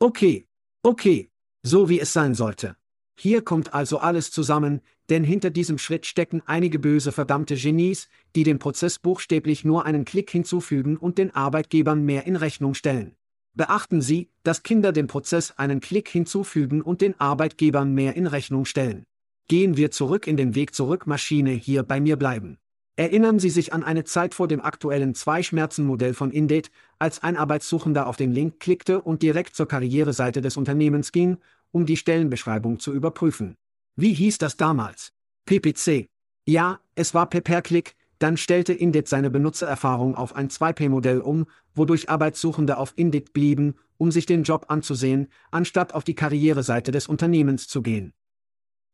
[0.00, 0.48] Okay,
[0.82, 1.30] okay,
[1.62, 2.76] so wie es sein sollte.
[3.16, 8.42] Hier kommt also alles zusammen, denn hinter diesem Schritt stecken einige böse verdammte Genies, die
[8.42, 13.14] dem Prozess buchstäblich nur einen Klick hinzufügen und den Arbeitgebern mehr in Rechnung stellen.
[13.54, 18.64] Beachten Sie, dass Kinder dem Prozess einen Klick hinzufügen und den Arbeitgebern mehr in Rechnung
[18.64, 19.04] stellen.
[19.46, 22.58] Gehen wir zurück in den Weg zurück Maschine hier bei mir bleiben.
[22.96, 28.06] Erinnern Sie sich an eine Zeit vor dem aktuellen Zwei-Schmerzen-Modell von Indate, als ein Arbeitssuchender
[28.06, 31.38] auf den Link klickte und direkt zur Karriereseite des Unternehmens ging,
[31.70, 33.56] um die Stellenbeschreibung zu überprüfen.
[33.96, 35.12] Wie hieß das damals?
[35.46, 36.08] PPC.
[36.44, 42.76] Ja, es war Per-Per-Klick, dann stellte Indit seine Benutzererfahrung auf ein 2P-Modell um, wodurch Arbeitssuchende
[42.76, 47.82] auf Indit blieben, um sich den Job anzusehen, anstatt auf die Karriereseite des Unternehmens zu
[47.82, 48.12] gehen.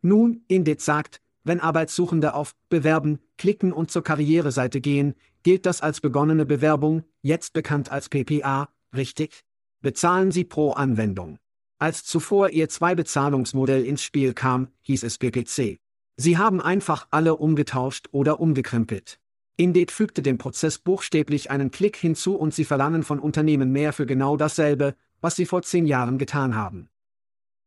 [0.02, 6.00] Nun, Indit sagt, wenn Arbeitssuchende auf Bewerben klicken und zur Karriereseite gehen, gilt das als
[6.00, 9.44] begonnene Bewerbung, jetzt bekannt als PPA, richtig?
[9.80, 11.38] Bezahlen Sie pro Anwendung.
[11.78, 15.78] Als zuvor Ihr Zwei-Bezahlungsmodell ins Spiel kam, hieß es PPC.
[16.16, 19.20] Sie haben einfach alle umgetauscht oder umgekrempelt.
[19.56, 24.06] Indeed fügte dem Prozess buchstäblich einen Klick hinzu und Sie verlangen von Unternehmen mehr für
[24.06, 26.90] genau dasselbe, was Sie vor zehn Jahren getan haben.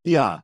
[0.03, 0.43] Ja.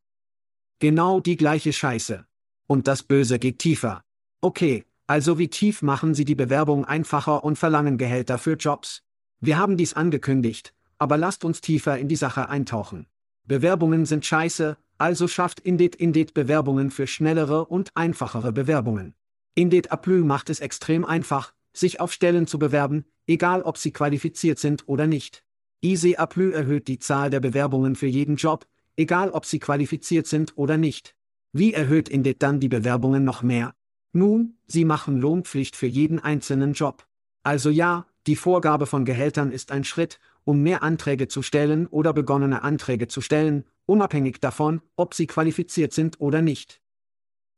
[0.80, 2.26] Genau die gleiche Scheiße.
[2.67, 4.03] Und das Böse geht tiefer.
[4.41, 9.03] Okay, also wie tief machen Sie die Bewerbung einfacher und verlangen Gehälter für Jobs?
[9.39, 13.08] Wir haben dies angekündigt, aber lasst uns tiefer in die Sache eintauchen.
[13.45, 19.13] Bewerbungen sind scheiße, also schafft Indeed Indeed Bewerbungen für schnellere und einfachere Bewerbungen.
[19.56, 24.60] Indeed Apply macht es extrem einfach, sich auf Stellen zu bewerben, egal ob sie qualifiziert
[24.60, 25.43] sind oder nicht.
[25.82, 30.58] Easy Apply erhöht die Zahl der Bewerbungen für jeden Job, egal ob sie qualifiziert sind
[30.58, 31.15] oder nicht.
[31.54, 33.74] Wie erhöht Indeed dann die Bewerbungen noch mehr?
[34.14, 37.08] Nun, sie machen Lohnpflicht für jeden einzelnen Job.
[37.44, 42.14] Also ja, die Vorgabe von Gehältern ist ein Schritt, um mehr Anträge zu stellen oder
[42.14, 46.82] begonnene Anträge zu stellen, unabhängig davon, ob sie qualifiziert sind oder nicht.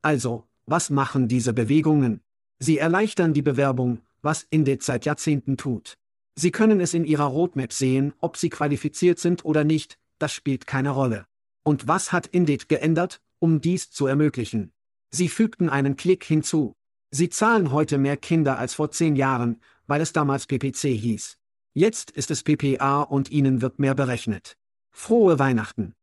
[0.01, 2.21] Also, was machen diese Bewegungen?
[2.59, 5.97] Sie erleichtern die Bewerbung, was Indeed seit Jahrzehnten tut.
[6.35, 10.67] Sie können es in Ihrer Roadmap sehen, ob Sie qualifiziert sind oder nicht, das spielt
[10.67, 11.25] keine Rolle.
[11.63, 14.73] Und was hat Indeed geändert, um dies zu ermöglichen?
[15.11, 16.75] Sie fügten einen Klick hinzu.
[17.11, 21.37] Sie zahlen heute mehr Kinder als vor zehn Jahren, weil es damals PPC hieß.
[21.73, 24.57] Jetzt ist es PPA und Ihnen wird mehr berechnet.
[24.91, 25.95] Frohe Weihnachten.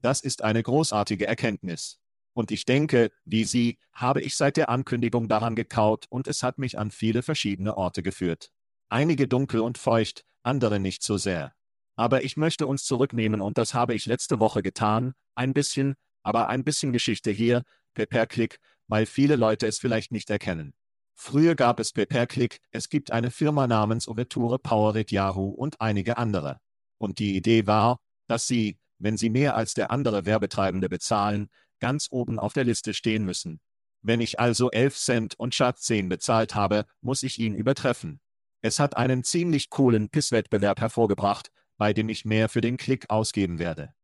[0.00, 1.98] Das ist eine großartige Erkenntnis.
[2.34, 6.58] Und ich denke, wie Sie, habe ich seit der Ankündigung daran gekaut und es hat
[6.58, 8.52] mich an viele verschiedene Orte geführt.
[8.88, 11.54] Einige dunkel und feucht, andere nicht so sehr.
[11.94, 16.48] Aber ich möchte uns zurücknehmen und das habe ich letzte Woche getan, ein bisschen, aber
[16.48, 17.62] ein bisschen Geschichte hier,
[17.94, 18.58] per Klick,
[18.88, 20.74] weil viele Leute es vielleicht nicht erkennen.
[21.14, 26.16] Früher gab es per Klick, es gibt eine Firma namens Overture Powerit Yahoo und einige
[26.16, 26.58] andere.
[26.98, 31.48] Und die Idee war, dass sie, wenn sie mehr als der andere Werbetreibende bezahlen,
[31.80, 33.60] ganz oben auf der Liste stehen müssen.
[34.00, 38.20] Wenn ich also 11 Cent und Schatz 10 bezahlt habe, muss ich ihn übertreffen.
[38.60, 43.58] Es hat einen ziemlich coolen Pisswettbewerb hervorgebracht, bei dem ich mehr für den Klick ausgeben
[43.58, 43.94] werde.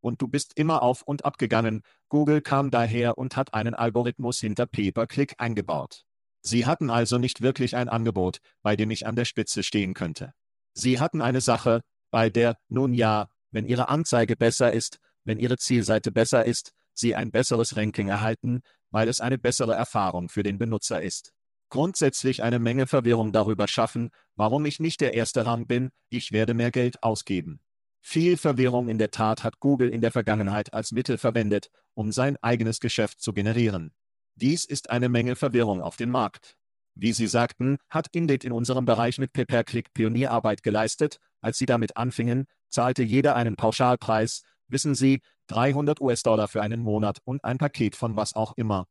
[0.00, 4.38] Und du bist immer auf und ab gegangen, Google kam daher und hat einen Algorithmus
[4.38, 6.04] hinter Pay-per-Click eingebaut.
[6.42, 10.32] Sie hatten also nicht wirklich ein Angebot, bei dem ich an der Spitze stehen könnte.
[10.72, 15.58] Sie hatten eine Sache, bei der, nun ja, wenn Ihre Anzeige besser ist, wenn Ihre
[15.58, 20.58] Zielseite besser ist, Sie ein besseres Ranking erhalten, weil es eine bessere Erfahrung für den
[20.58, 21.32] Benutzer ist.
[21.70, 26.54] Grundsätzlich eine Menge Verwirrung darüber schaffen, warum ich nicht der erste Rang bin, ich werde
[26.54, 27.60] mehr Geld ausgeben.
[28.00, 32.36] Viel Verwirrung in der Tat hat Google in der Vergangenheit als Mittel verwendet, um sein
[32.42, 33.92] eigenes Geschäft zu generieren.
[34.34, 36.56] Dies ist eine Menge Verwirrung auf dem Markt.
[36.94, 41.18] Wie Sie sagten, hat Indeed in unserem Bereich mit Pay-Per-Click Pionierarbeit geleistet.
[41.40, 47.18] Als Sie damit anfingen, zahlte jeder einen Pauschalpreis, wissen Sie, 300 US-Dollar für einen Monat
[47.24, 48.86] und ein Paket von was auch immer.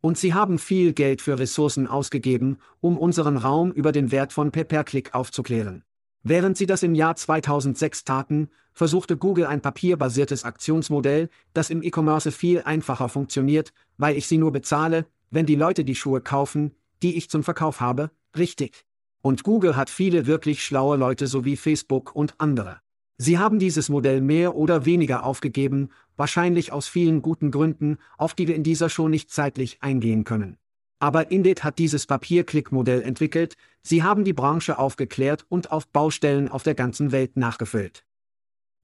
[0.00, 4.50] Und sie haben viel Geld für Ressourcen ausgegeben, um unseren Raum über den Wert von
[4.50, 5.84] Pay-Per-Click aufzuklären.
[6.24, 12.30] Während sie das im Jahr 2006 taten, versuchte Google ein papierbasiertes Aktionsmodell, das im E-Commerce
[12.30, 17.16] viel einfacher funktioniert, weil ich sie nur bezahle, wenn die Leute die Schuhe kaufen, die
[17.16, 18.84] ich zum Verkauf habe, richtig.
[19.20, 22.80] Und Google hat viele wirklich schlaue Leute sowie Facebook und andere.
[23.18, 28.48] Sie haben dieses Modell mehr oder weniger aufgegeben, wahrscheinlich aus vielen guten Gründen, auf die
[28.48, 30.56] wir in dieser schon nicht zeitlich eingehen können.
[31.02, 36.62] Aber Indeed hat dieses Papierklick-Modell entwickelt, sie haben die Branche aufgeklärt und auf Baustellen auf
[36.62, 38.04] der ganzen Welt nachgefüllt.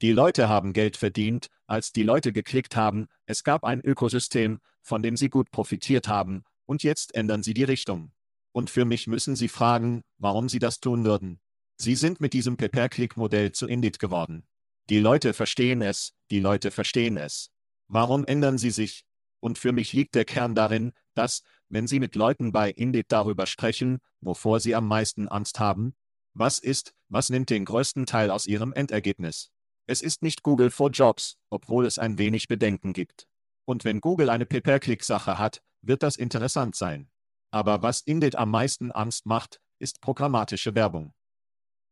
[0.02, 5.00] Die Leute haben Geld verdient, als die Leute geklickt haben, es gab ein Ökosystem, von
[5.00, 8.11] dem sie gut profitiert haben, und jetzt ändern sie die Richtung.
[8.50, 11.38] Und für mich müssen sie fragen, warum sie das tun würden.
[11.76, 14.44] Sie sind mit diesem Pay-Per-Click-Modell zu Indeed geworden.
[14.90, 17.52] Die Leute verstehen es, die Leute verstehen es.
[17.87, 19.04] Warum ändern sie sich?
[19.38, 23.46] Und für mich liegt der Kern darin, dass, wenn Sie mit Leuten bei Indeed darüber
[23.46, 25.94] sprechen, wovor Sie am meisten Angst haben,
[26.35, 29.50] was ist, was nimmt den größten Teil aus Ihrem Endergebnis?
[29.87, 33.26] Es ist nicht Google for Jobs, obwohl es ein wenig Bedenken gibt.
[33.64, 37.11] Und wenn Google eine Pay-Per-Click-Sache hat, wird das interessant sein.
[37.50, 41.14] Aber was Indeed am meisten Angst macht, ist programmatische Werbung.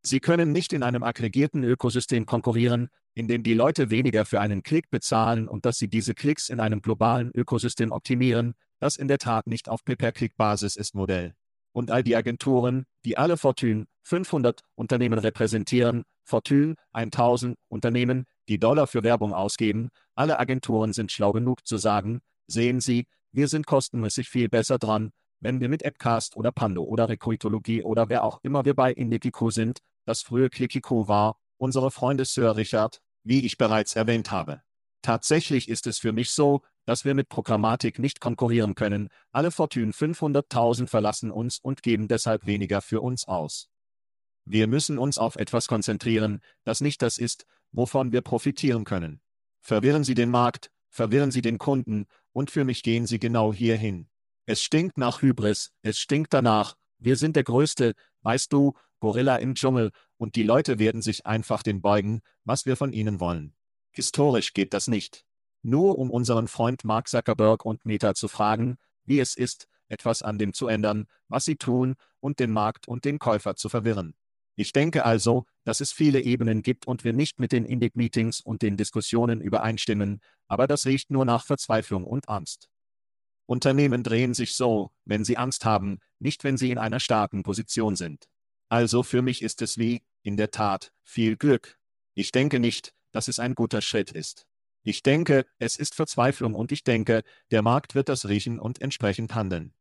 [0.03, 4.63] Sie können nicht in einem aggregierten Ökosystem konkurrieren, in dem die Leute weniger für einen
[4.63, 9.19] Klick bezahlen und dass sie diese Klicks in einem globalen Ökosystem optimieren, das in der
[9.19, 11.35] Tat nicht auf Pay-Per-Click-Basis ist Modell.
[11.73, 18.87] Und all die Agenturen, die alle Fortune 500 Unternehmen repräsentieren, Fortune 1000 Unternehmen, die Dollar
[18.87, 24.29] für Werbung ausgeben, alle Agenturen sind schlau genug zu sagen, sehen Sie, wir sind kostenmäßig
[24.29, 28.65] viel besser dran, wenn wir mit Appcast oder Pando oder Recruitologie oder wer auch immer
[28.65, 33.97] wir bei Indikico sind, das frühe Klikiko war, unsere Freunde Sir Richard, wie ich bereits
[33.97, 34.63] erwähnt habe.
[35.03, 39.93] Tatsächlich ist es für mich so, dass wir mit Programmatik nicht konkurrieren können, alle Fortune
[39.93, 43.69] 500.000 verlassen uns und geben deshalb weniger für uns aus.
[44.47, 49.21] Wir müssen uns auf etwas konzentrieren, das nicht das ist, wovon wir profitieren können.
[49.61, 54.09] Verwirren Sie den Markt, verwirren Sie den Kunden, und für mich gehen Sie genau hierhin.
[54.47, 59.57] Es stinkt nach Hybris, es stinkt danach, wir sind der Größte, weißt du, Gorilla im
[59.57, 63.57] Dschungel, und die Leute werden sich einfach den beugen, was wir von ihnen wollen.
[63.91, 65.26] Historisch geht das nicht.
[65.67, 70.39] Nur um unseren Freund Mark Zuckerberg und Meta zu fragen, wie es ist, etwas an
[70.39, 74.15] dem zu ändern, was sie tun, und den Markt und den Käufer zu verwirren.
[74.55, 78.63] Ich denke also, dass es viele Ebenen gibt und wir nicht mit den Indic-Meetings und
[78.63, 82.69] den Diskussionen übereinstimmen, aber das riecht nur nach Verzweiflung und Angst.
[83.47, 87.97] Unternehmen drehen sich so, wenn sie Angst haben, nicht wenn sie in einer starken Position
[87.97, 88.29] sind.
[88.69, 91.77] Also für mich ist es wie, in der Tat, viel Glück.
[92.15, 94.47] Ich denke nicht, dass es ein guter Schritt ist.
[94.89, 99.35] Ich denke, es ist Verzweiflung und ich denke, der Markt wird das riechen und entsprechend
[99.35, 99.73] handeln.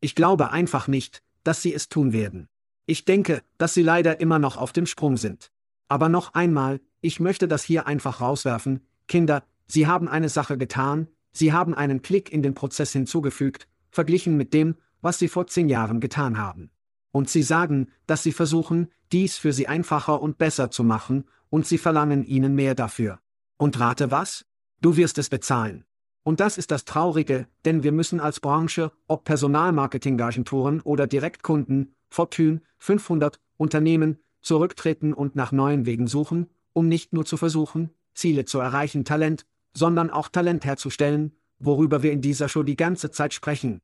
[0.00, 2.48] Ich glaube einfach nicht, dass sie es tun werden.
[2.86, 5.50] Ich denke, dass sie leider immer noch auf dem Sprung sind.
[5.88, 11.08] Aber noch einmal, ich möchte das hier einfach rauswerfen, Kinder, Sie haben eine Sache getan,
[11.32, 15.68] Sie haben einen Klick in den Prozess hinzugefügt, verglichen mit dem, was Sie vor zehn
[15.68, 16.70] Jahren getan haben.
[17.10, 21.66] Und Sie sagen, dass Sie versuchen, dies für Sie einfacher und besser zu machen, und
[21.66, 23.18] Sie verlangen Ihnen mehr dafür.
[23.60, 24.46] Und rate was?
[24.80, 25.84] Du wirst es bezahlen.
[26.22, 32.62] Und das ist das Traurige, denn wir müssen als Branche, ob Personalmarketingagenturen oder Direktkunden, Fortune
[32.78, 38.60] 500, Unternehmen, zurücktreten und nach neuen Wegen suchen, um nicht nur zu versuchen, Ziele zu
[38.60, 39.44] erreichen, Talent,
[39.74, 43.82] sondern auch Talent herzustellen, worüber wir in dieser Show die ganze Zeit sprechen.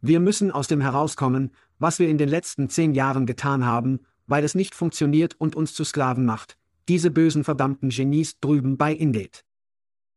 [0.00, 4.42] Wir müssen aus dem herauskommen, was wir in den letzten zehn Jahren getan haben, weil
[4.42, 6.57] es nicht funktioniert und uns zu Sklaven macht,
[6.88, 9.44] diese bösen verdammten Genies drüben bei Indeed.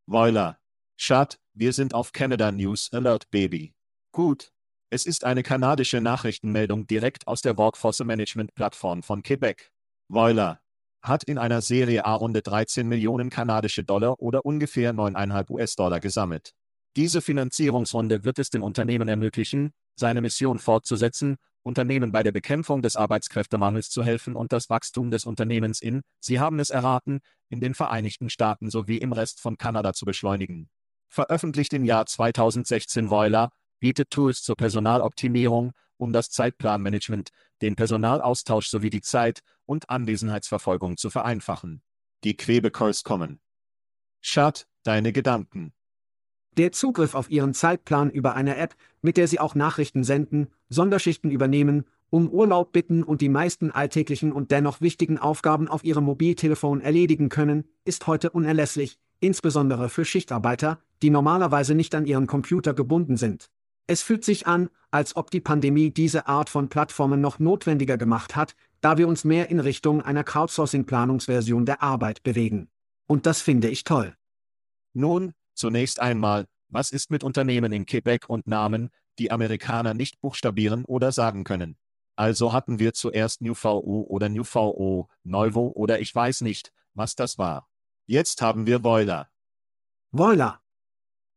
[0.07, 0.57] Voila.
[0.95, 3.73] Schat, wir sind auf Canada News Alert Baby.
[4.13, 4.53] Gut.
[4.89, 9.71] Es ist eine kanadische Nachrichtenmeldung direkt aus der Workforce Management Plattform von Quebec.
[10.07, 10.61] Voila.
[11.01, 16.53] Hat in einer Serie A-Runde 13 Millionen kanadische Dollar oder ungefähr 9,5 US-Dollar gesammelt.
[16.95, 22.95] Diese Finanzierungsrunde wird es dem Unternehmen ermöglichen, seine Mission fortzusetzen, Unternehmen bei der Bekämpfung des
[22.95, 27.19] Arbeitskräftemangels zu helfen und das Wachstum des Unternehmens in, Sie haben es erraten,
[27.49, 30.69] in den Vereinigten Staaten sowie im Rest von Kanada zu beschleunigen.
[31.07, 37.29] Veröffentlicht im Jahr 2016 Voila, bietet Tools zur Personaloptimierung, um das Zeitplanmanagement,
[37.61, 41.83] den Personalaustausch sowie die Zeit- und Anwesenheitsverfolgung zu vereinfachen.
[42.23, 43.39] Die Quebecers kommen.
[44.19, 45.73] Schad, deine Gedanken.
[46.57, 51.31] Der Zugriff auf Ihren Zeitplan über eine App, mit der Sie auch Nachrichten senden, Sonderschichten
[51.31, 56.81] übernehmen, um Urlaub bitten und die meisten alltäglichen und dennoch wichtigen Aufgaben auf Ihrem Mobiltelefon
[56.81, 63.15] erledigen können, ist heute unerlässlich, insbesondere für Schichtarbeiter, die normalerweise nicht an ihren Computer gebunden
[63.15, 63.49] sind.
[63.87, 68.35] Es fühlt sich an, als ob die Pandemie diese Art von Plattformen noch notwendiger gemacht
[68.35, 72.67] hat, da wir uns mehr in Richtung einer Crowdsourcing-Planungsversion der Arbeit bewegen.
[73.07, 74.15] Und das finde ich toll.
[74.93, 80.85] Nun, Zunächst einmal, was ist mit Unternehmen in Quebec und Namen, die Amerikaner nicht buchstabieren
[80.85, 81.77] oder sagen können?
[82.15, 87.67] Also hatten wir zuerst NewVU oder NewVO, Neuvo oder ich weiß nicht, was das war.
[88.05, 89.29] Jetzt haben wir Voila.
[90.11, 90.61] Voila.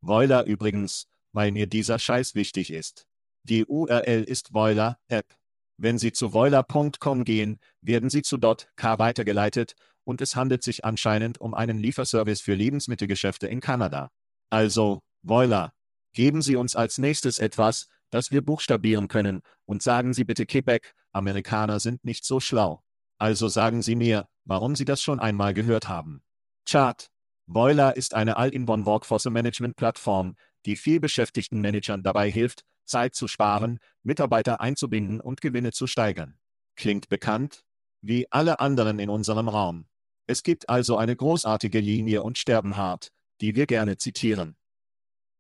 [0.01, 3.07] Voila übrigens, weil mir dieser Scheiß wichtig ist.
[3.45, 5.37] Die URL ist Voila App.
[5.77, 9.75] Wenn Sie zu voila.com gehen, werden Sie zu .k weitergeleitet
[10.05, 14.11] und es handelt sich anscheinend um einen Lieferservice für Lebensmittelgeschäfte in Kanada.
[14.51, 15.73] Also, Voila.
[16.13, 20.95] Geben Sie uns als nächstes etwas, das wir buchstabieren können, und sagen Sie bitte Quebec,
[21.13, 22.83] Amerikaner sind nicht so schlau.
[23.19, 26.23] Also sagen Sie mir, warum Sie das schon einmal gehört haben.
[26.67, 27.09] Chart.
[27.47, 33.79] Voila ist eine All-in-One Workforce Management Plattform, die vielbeschäftigten Managern dabei hilft, Zeit zu sparen,
[34.03, 36.39] Mitarbeiter einzubinden und Gewinne zu steigern.
[36.77, 37.65] Klingt bekannt?
[38.01, 39.87] Wie alle anderen in unserem Raum.
[40.27, 43.11] Es gibt also eine großartige Linie und sterben hart,
[43.43, 44.57] die wir gerne zitieren.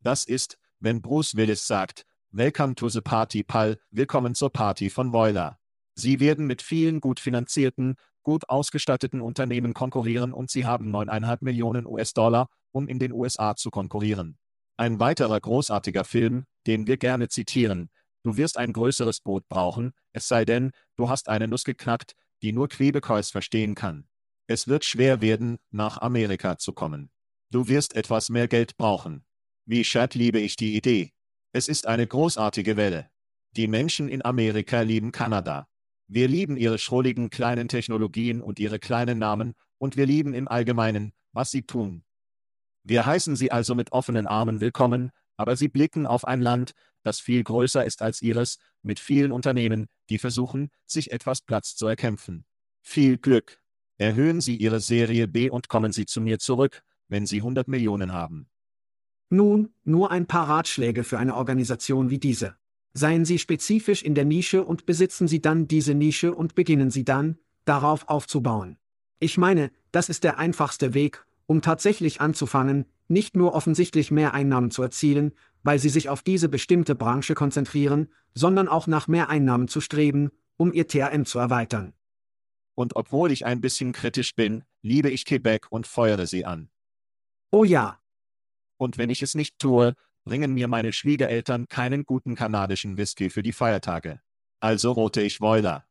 [0.00, 5.12] Das ist, wenn Bruce Willis sagt, Welcome to the Party Pal, willkommen zur Party von
[5.12, 5.58] Voila.
[5.94, 11.86] Sie werden mit vielen gut finanzierten, gut ausgestatteten Unternehmen konkurrieren und sie haben 9,5 Millionen
[11.86, 14.36] US-Dollar, um in den USA zu konkurrieren.
[14.76, 17.88] Ein weiterer großartiger Film, den wir gerne zitieren.
[18.22, 22.52] Du wirst ein größeres Boot brauchen, es sei denn, du hast eine Nuss geknackt, die
[22.52, 24.08] nur Quebecois verstehen kann.
[24.46, 27.10] Es wird schwer werden, nach Amerika zu kommen.
[27.50, 29.24] Du wirst etwas mehr Geld brauchen.
[29.64, 31.12] Wie Chad liebe ich die Idee.
[31.52, 33.10] Es ist eine großartige Welle.
[33.52, 35.68] Die Menschen in Amerika lieben Kanada.
[36.06, 41.12] Wir lieben ihre schrulligen kleinen Technologien und ihre kleinen Namen, und wir lieben im Allgemeinen,
[41.32, 42.04] was sie tun.
[42.82, 47.20] Wir heißen sie also mit offenen Armen willkommen, aber sie blicken auf ein Land, das
[47.20, 52.44] viel größer ist als ihres, mit vielen Unternehmen, die versuchen, sich etwas Platz zu erkämpfen.
[52.82, 53.63] Viel Glück!
[53.98, 58.12] Erhöhen Sie Ihre Serie B und kommen Sie zu mir zurück, wenn Sie 100 Millionen
[58.12, 58.48] haben.
[59.30, 62.56] Nun, nur ein paar Ratschläge für eine Organisation wie diese.
[62.92, 67.04] Seien Sie spezifisch in der Nische und besitzen Sie dann diese Nische und beginnen Sie
[67.04, 68.78] dann, darauf aufzubauen.
[69.20, 74.70] Ich meine, das ist der einfachste Weg, um tatsächlich anzufangen, nicht nur offensichtlich mehr Einnahmen
[74.70, 75.32] zu erzielen,
[75.62, 80.30] weil Sie sich auf diese bestimmte Branche konzentrieren, sondern auch nach mehr Einnahmen zu streben,
[80.56, 81.94] um Ihr TRM zu erweitern.
[82.74, 86.70] Und obwohl ich ein bisschen kritisch bin, liebe ich Quebec und feuere sie an.
[87.50, 88.00] Oh ja.
[88.76, 89.94] Und wenn ich es nicht tue,
[90.24, 94.20] bringen mir meine Schwiegereltern keinen guten kanadischen Whisky für die Feiertage.
[94.60, 95.86] Also rote ich Voila.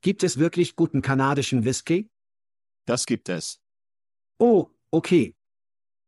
[0.00, 2.10] Gibt es wirklich guten kanadischen Whisky?
[2.86, 3.60] Das gibt es.
[4.38, 5.36] Oh, okay.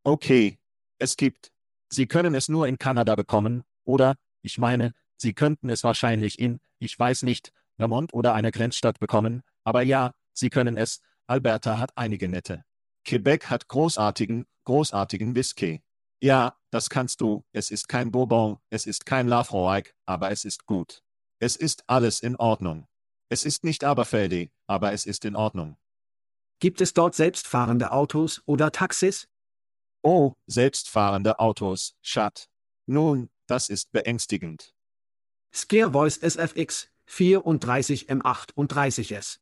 [0.03, 0.59] Okay.
[0.99, 1.53] Es gibt.
[1.91, 6.59] Sie können es nur in Kanada bekommen, oder, ich meine, Sie könnten es wahrscheinlich in,
[6.79, 11.97] ich weiß nicht, Vermont oder einer Grenzstadt bekommen, aber ja, Sie können es, Alberta hat
[11.97, 12.65] einige nette.
[13.05, 15.83] Quebec hat großartigen, großartigen Whisky.
[16.21, 20.67] Ja, das kannst du, es ist kein Bourbon, es ist kein Lafroig, aber es ist
[20.67, 21.03] gut.
[21.41, 22.87] Es ist alles in Ordnung.
[23.29, 25.77] Es ist nicht aberfeldig, aber es ist in Ordnung.
[26.61, 29.29] Gibt es dort selbstfahrende Autos oder Taxis?
[30.03, 32.49] Oh, selbstfahrende Autos, Schat.
[32.87, 34.75] Nun, das ist beängstigend.
[35.53, 39.39] Scare Voice SFX 34 M38S.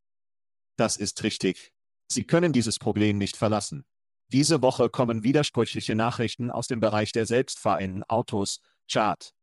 [0.81, 1.75] Das ist richtig.
[2.11, 3.85] Sie können dieses Problem nicht verlassen.
[4.33, 9.35] Diese Woche kommen widersprüchliche Nachrichten aus dem Bereich der selbstfahrenden Autos, Chart.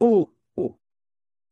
[0.00, 0.74] Oh, oh.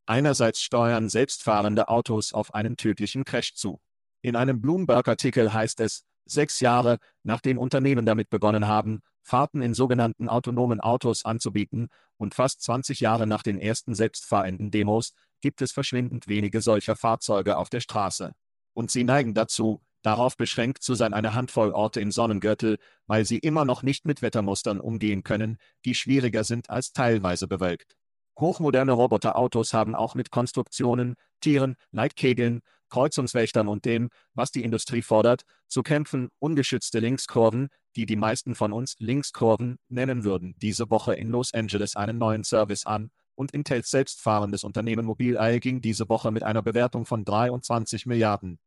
[0.05, 3.81] Einerseits steuern selbstfahrende Autos auf einen tödlichen Crash zu.
[4.21, 10.29] In einem Bloomberg-Artikel heißt es, sechs Jahre, nachdem Unternehmen damit begonnen haben, Fahrten in sogenannten
[10.29, 11.87] autonomen Autos anzubieten,
[12.17, 17.59] und fast 20 Jahre nach den ersten selbstfahrenden Demos, gibt es verschwindend wenige solcher Fahrzeuge
[17.59, 18.35] auf der Straße.
[18.75, 23.39] Und sie neigen dazu, darauf beschränkt zu sein eine Handvoll Orte im Sonnengürtel, weil sie
[23.39, 27.97] immer noch nicht mit Wettermustern umgehen können, die schwieriger sind als teilweise bewölkt.
[28.39, 35.43] Hochmoderne Roboterautos haben auch mit Konstruktionen, Tieren, Leitkegeln, Kreuzungswächtern und dem, was die Industrie fordert,
[35.69, 41.29] zu kämpfen, ungeschützte Linkskurven, die die meisten von uns Linkskurven nennen würden, diese Woche in
[41.29, 46.43] Los Angeles einen neuen Service an, und Intels selbstfahrendes Unternehmen Mobileye ging diese Woche mit
[46.43, 48.59] einer Bewertung von 23 Milliarden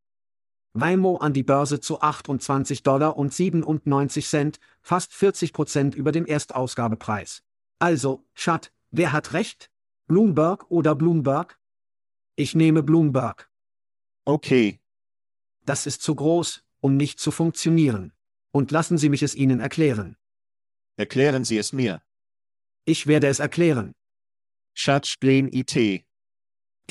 [0.80, 6.26] Waymo an die Börse zu 28 Dollar und 97 Cent, fast 40 Prozent über dem
[6.26, 7.44] Erstausgabepreis.
[7.80, 9.72] Also, Schat, wer hat recht?
[10.08, 11.60] Bloomberg oder Bloomberg?
[12.36, 13.50] Ich nehme Bloomberg.
[14.26, 14.80] Okay.
[15.66, 18.14] Das ist zu groß, um nicht zu funktionieren.
[18.52, 20.16] Und lassen Sie mich es Ihnen erklären.
[20.96, 22.02] Erklären Sie es mir.
[22.86, 23.94] Ich werde es erklären.
[24.80, 26.06] Schatzplan IT.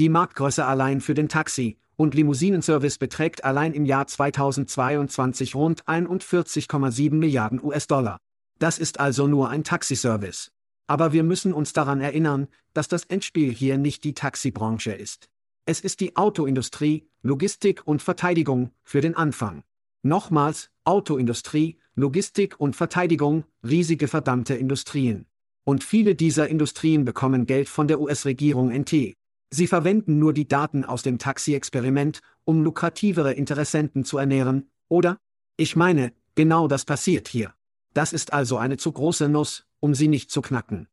[0.01, 7.15] Die Marktgröße allein für den Taxi- und Limousinenservice beträgt allein im Jahr 2022 rund 41,7
[7.15, 8.19] Milliarden US-Dollar.
[8.59, 10.51] Das ist also nur ein Taxiservice.
[10.89, 15.29] Aber wir müssen uns daran erinnern, dass das Endspiel hier nicht die Taxibranche ist.
[15.65, 19.63] Es ist die Autoindustrie, Logistik und Verteidigung für den Anfang.
[20.03, 25.27] Nochmals, Autoindustrie, Logistik und Verteidigung, riesige verdammte Industrien.
[25.69, 29.15] Und viele dieser Industrien bekommen Geld von der US-Regierung NT.
[29.51, 35.19] Sie verwenden nur die Daten aus dem Taxi-Experiment, um lukrativere Interessenten zu ernähren, oder?
[35.57, 37.53] Ich meine, genau das passiert hier.
[37.95, 40.87] Das ist also eine zu große Nuss, um sie nicht zu knacken.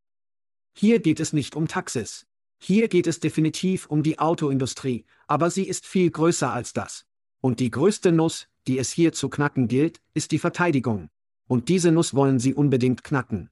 [0.75, 2.25] Hier geht es nicht um Taxis.
[2.59, 7.05] Hier geht es definitiv um die Autoindustrie, aber sie ist viel größer als das.
[7.41, 11.09] Und die größte Nuss, die es hier zu knacken gilt, ist die Verteidigung.
[11.47, 13.51] Und diese Nuss wollen sie unbedingt knacken.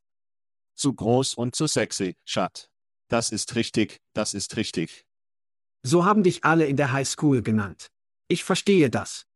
[0.81, 2.67] Zu groß und zu sexy, Schat.
[3.07, 5.05] Das ist richtig, das ist richtig.
[5.83, 7.91] So haben dich alle in der Highschool genannt.
[8.27, 9.27] Ich verstehe das.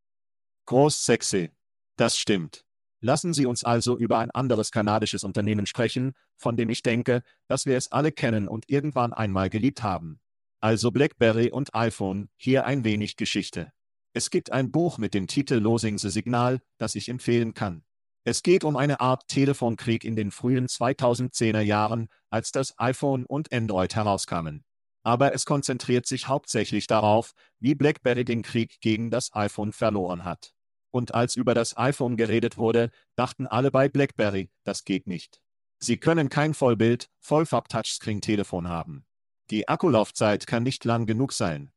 [0.65, 1.51] Groß sexy.
[1.97, 2.65] Das stimmt.
[2.99, 7.67] Lassen Sie uns also über ein anderes kanadisches Unternehmen sprechen, von dem ich denke, dass
[7.67, 10.19] wir es alle kennen und irgendwann einmal geliebt haben.
[10.61, 13.71] Also BlackBerry und iPhone, hier ein wenig Geschichte.
[14.13, 17.83] Es gibt ein Buch mit dem Titel Losing the Signal, das ich empfehlen kann.
[18.28, 23.53] Es geht um eine Art Telefonkrieg in den frühen 2010er Jahren, als das iPhone und
[23.53, 24.65] Android herauskamen.
[25.03, 30.55] Aber es konzentriert sich hauptsächlich darauf, wie BlackBerry den Krieg gegen das iPhone verloren hat.
[30.89, 35.39] Und als über das iPhone geredet wurde, dachten alle bei BlackBerry, das geht nicht.
[35.78, 39.05] Sie können kein Vollbild, Vollfarb-Touchscreen-Telefon haben.
[39.51, 41.71] Die Akkulaufzeit kann nicht lang genug sein.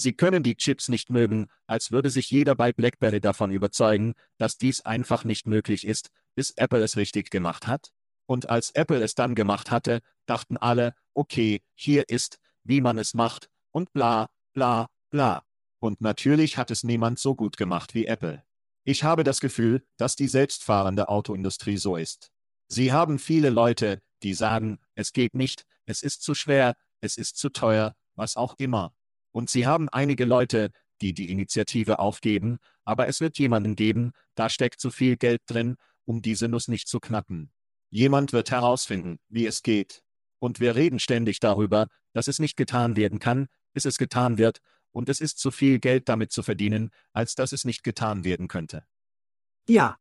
[0.00, 4.56] Sie können die Chips nicht mögen, als würde sich jeder bei BlackBerry davon überzeugen, dass
[4.56, 7.90] dies einfach nicht möglich ist, bis Apple es richtig gemacht hat.
[8.26, 13.14] Und als Apple es dann gemacht hatte, dachten alle, okay, hier ist, wie man es
[13.14, 15.42] macht, und bla, bla, bla.
[15.80, 18.44] Und natürlich hat es niemand so gut gemacht wie Apple.
[18.84, 22.30] Ich habe das Gefühl, dass die selbstfahrende Autoindustrie so ist.
[22.68, 27.36] Sie haben viele Leute, die sagen, es geht nicht, es ist zu schwer, es ist
[27.36, 28.92] zu teuer, was auch immer.
[29.32, 30.70] Und sie haben einige Leute,
[31.00, 35.76] die die Initiative aufgeben, aber es wird jemanden geben, da steckt zu viel Geld drin,
[36.04, 37.50] um diese Nuss nicht zu knacken.
[37.90, 40.02] Jemand wird herausfinden, wie es geht.
[40.40, 44.60] Und wir reden ständig darüber, dass es nicht getan werden kann, bis es getan wird,
[44.90, 48.48] und es ist zu viel Geld damit zu verdienen, als dass es nicht getan werden
[48.48, 48.84] könnte.
[49.68, 49.98] Ja.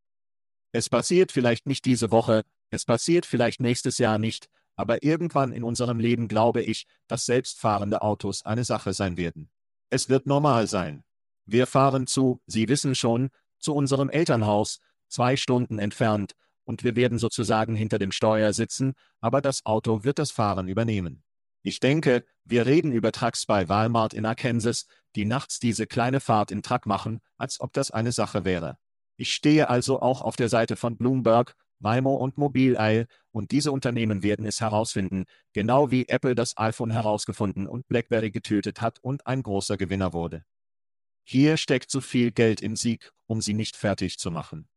[0.71, 4.47] Es passiert vielleicht nicht diese Woche, es passiert vielleicht nächstes Jahr nicht,
[4.77, 9.49] aber irgendwann in unserem Leben glaube ich, dass selbstfahrende Autos eine Sache sein werden.
[9.89, 11.03] Es wird normal sein.
[11.45, 17.17] Wir fahren zu, Sie wissen schon, zu unserem Elternhaus, zwei Stunden entfernt, und wir werden
[17.17, 21.23] sozusagen hinter dem Steuer sitzen, aber das Auto wird das Fahren übernehmen.
[21.63, 26.51] Ich denke, wir reden über Trucks bei Walmart in Arkansas, die nachts diese kleine Fahrt
[26.51, 28.77] in Truck machen, als ob das eine Sache wäre.
[29.15, 34.23] Ich stehe also auch auf der Seite von Bloomberg, Waymo und Mobileye, und diese Unternehmen
[34.23, 39.43] werden es herausfinden, genau wie Apple das iPhone herausgefunden und BlackBerry getötet hat und ein
[39.43, 40.43] großer Gewinner wurde.
[41.23, 44.67] Hier steckt zu viel Geld im Sieg, um sie nicht fertig zu machen.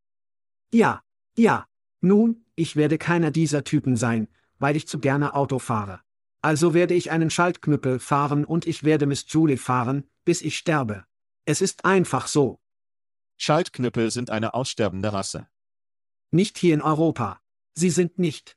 [0.73, 1.03] Ja,
[1.37, 1.67] ja.
[2.03, 4.27] Nun, ich werde keiner dieser Typen sein,
[4.59, 6.01] weil ich zu gerne Auto fahre.
[6.43, 11.05] Also werde ich einen Schaltknüppel fahren und ich werde Miss Julie fahren, bis ich sterbe.
[11.45, 12.59] Es ist einfach so.
[13.37, 15.47] Schaltknüppel sind eine aussterbende Rasse.
[16.31, 17.41] Nicht hier in Europa.
[17.75, 18.57] Sie sind nicht.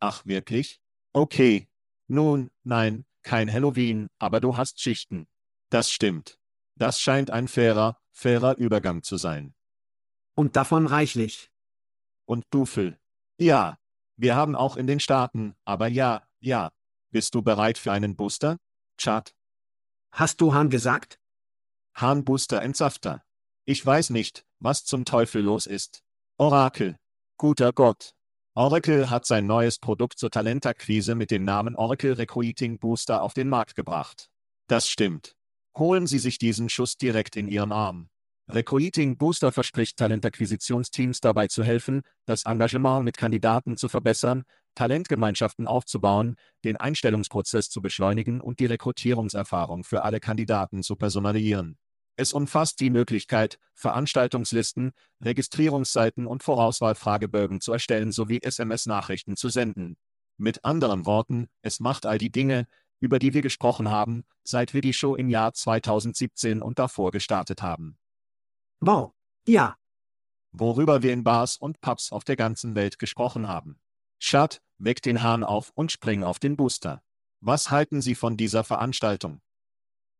[0.00, 0.80] Ach wirklich?
[1.12, 1.68] Okay.
[2.08, 5.26] Nun, nein, kein Halloween, aber du hast Schichten.
[5.68, 6.38] Das stimmt.
[6.76, 9.54] Das scheint ein fairer, fairer Übergang zu sein.
[10.34, 11.50] Und davon reichlich.
[12.24, 12.98] Und Dufel.
[13.38, 13.78] Ja.
[14.18, 16.72] Wir haben auch in den Staaten, aber ja, ja.
[17.10, 18.58] Bist du bereit für einen Booster?
[18.96, 19.34] Chad.
[20.10, 21.20] Hast du Hahn gesagt?
[21.94, 23.24] Hahn Booster Entsafter.
[23.64, 26.05] Ich weiß nicht, was zum Teufel los ist.
[26.38, 26.98] Oracle.
[27.38, 28.10] Guter Gott.
[28.54, 33.48] Oracle hat sein neues Produkt zur Talentakquise mit dem Namen Oracle Recruiting Booster auf den
[33.48, 34.28] Markt gebracht.
[34.68, 35.34] Das stimmt.
[35.78, 38.10] Holen Sie sich diesen Schuss direkt in Ihren Arm.
[38.50, 46.36] Recruiting Booster verspricht Talentakquisitionsteams dabei zu helfen, das Engagement mit Kandidaten zu verbessern, Talentgemeinschaften aufzubauen,
[46.64, 51.78] den Einstellungsprozess zu beschleunigen und die Rekrutierungserfahrung für alle Kandidaten zu personalisieren.
[52.16, 54.92] Es umfasst die Möglichkeit, Veranstaltungslisten,
[55.22, 59.98] Registrierungsseiten und Vorauswahlfragebögen zu erstellen sowie SMS-Nachrichten zu senden.
[60.38, 62.66] Mit anderen Worten, es macht all die Dinge,
[63.00, 67.62] über die wir gesprochen haben, seit wir die Show im Jahr 2017 und davor gestartet
[67.62, 67.98] haben.
[68.80, 69.12] Wow.
[69.46, 69.76] Ja.
[70.52, 73.78] Worüber wir in Bars und Pubs auf der ganzen Welt gesprochen haben.
[74.18, 77.02] Schad, weck den Hahn auf und spring auf den Booster.
[77.40, 79.42] Was halten Sie von dieser Veranstaltung?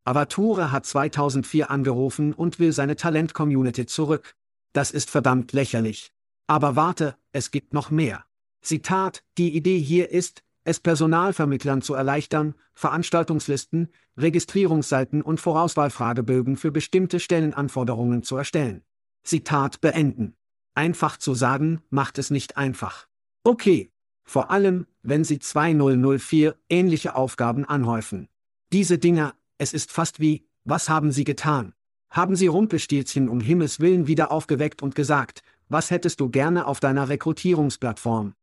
[0.06, 4.36] Avature hat 2004 angerufen und will seine Talent-Community zurück.
[4.72, 6.12] Das ist verdammt lächerlich.
[6.46, 8.24] Aber warte, es gibt noch mehr.
[8.62, 17.18] Zitat, die Idee hier ist, es Personalvermittlern zu erleichtern, Veranstaltungslisten, Registrierungsseiten und Vorauswahlfragebögen für bestimmte
[17.18, 18.84] Stellenanforderungen zu erstellen.
[19.24, 20.36] Zitat beenden.
[20.74, 23.08] Einfach zu sagen, macht es nicht einfach.
[23.42, 23.90] Okay.
[24.22, 28.28] Vor allem, wenn Sie 2004 ähnliche Aufgaben anhäufen.
[28.72, 31.74] Diese Dinger, es ist fast wie, was haben Sie getan?
[32.10, 36.80] Haben Sie Rumpelstilzchen um Himmels willen wieder aufgeweckt und gesagt, was hättest du gerne auf
[36.80, 38.34] deiner Rekrutierungsplattform?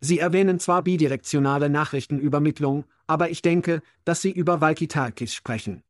[0.00, 5.82] Sie erwähnen zwar bidirektionale Nachrichtenübermittlung, aber ich denke, dass Sie über Walkie-Talkies sprechen.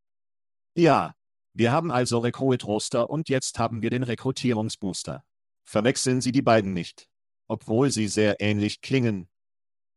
[0.75, 1.15] Ja,
[1.55, 5.25] wir haben also Recruit Roster und jetzt haben wir den Rekrutierungsbooster.
[5.65, 7.09] Verwechseln Sie die beiden nicht.
[7.49, 9.29] Obwohl sie sehr ähnlich klingen.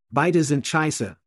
[0.09, 1.17] Beide sind scheiße.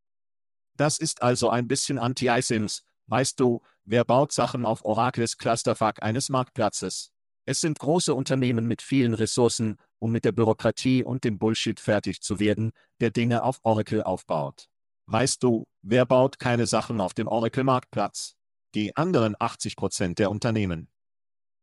[0.77, 6.29] Das ist also ein bisschen Anti-ISIMS, Weißt du, wer baut Sachen auf Oracles Clusterfuck eines
[6.29, 7.11] Marktplatzes?
[7.47, 12.21] Es sind große Unternehmen mit vielen Ressourcen, um mit der Bürokratie und dem Bullshit fertig
[12.21, 14.69] zu werden, der Dinge auf Oracle aufbaut.
[15.07, 18.37] Weißt du, wer baut keine Sachen auf dem Oracle-Marktplatz?
[18.75, 20.91] Die anderen 80% der Unternehmen.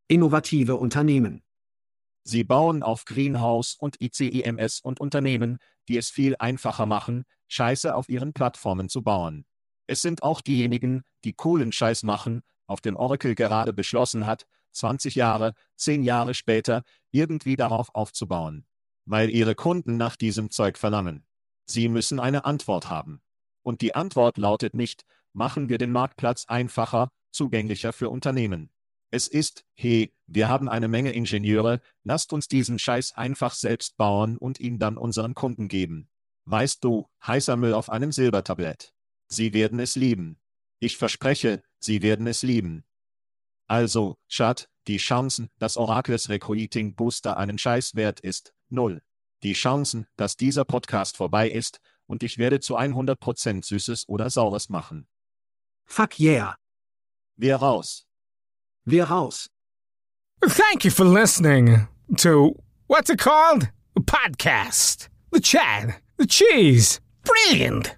[0.08, 1.44] Innovative Unternehmen.
[2.24, 8.10] Sie bauen auf Greenhouse und ICIMS und Unternehmen, die es viel einfacher machen, Scheiße auf
[8.10, 9.46] ihren Plattformen zu bauen.
[9.88, 15.16] Es sind auch diejenigen, die coolen Scheiß machen, auf dem Oracle gerade beschlossen hat, 20
[15.16, 18.66] Jahre, 10 Jahre später, irgendwie darauf aufzubauen.
[19.06, 21.26] Weil ihre Kunden nach diesem Zeug verlangen.
[21.66, 23.22] Sie müssen eine Antwort haben.
[23.64, 28.70] Und die Antwort lautet nicht, machen wir den Marktplatz einfacher, zugänglicher für Unternehmen.
[29.12, 34.38] Es ist, hey, wir haben eine Menge Ingenieure, lasst uns diesen Scheiß einfach selbst bauen
[34.38, 36.10] und ihn dann unseren Kunden geben.
[36.46, 38.95] Weißt du, heißer Müll auf einem Silbertablett.
[39.28, 40.40] Sie werden es lieben.
[40.80, 42.84] Ich verspreche, Sie werden es lieben.
[43.68, 49.02] Also, Chad, die Chancen, dass Oracles Recruiting Booster einen Scheiß wert ist, null.
[49.44, 54.70] Die Chancen, dass dieser Podcast vorbei ist, und ich werde zu 100% Süßes oder Saures
[54.70, 55.08] machen.
[55.86, 56.56] Fuck yeah.
[57.36, 58.06] Wir raus.
[58.86, 59.50] Wir raus.
[60.42, 62.56] Thank you for listening to
[62.88, 63.72] what's it called?
[63.96, 65.10] A podcast.
[65.32, 65.96] The Chad.
[66.18, 67.02] The Cheese.
[67.24, 67.98] Brilliant.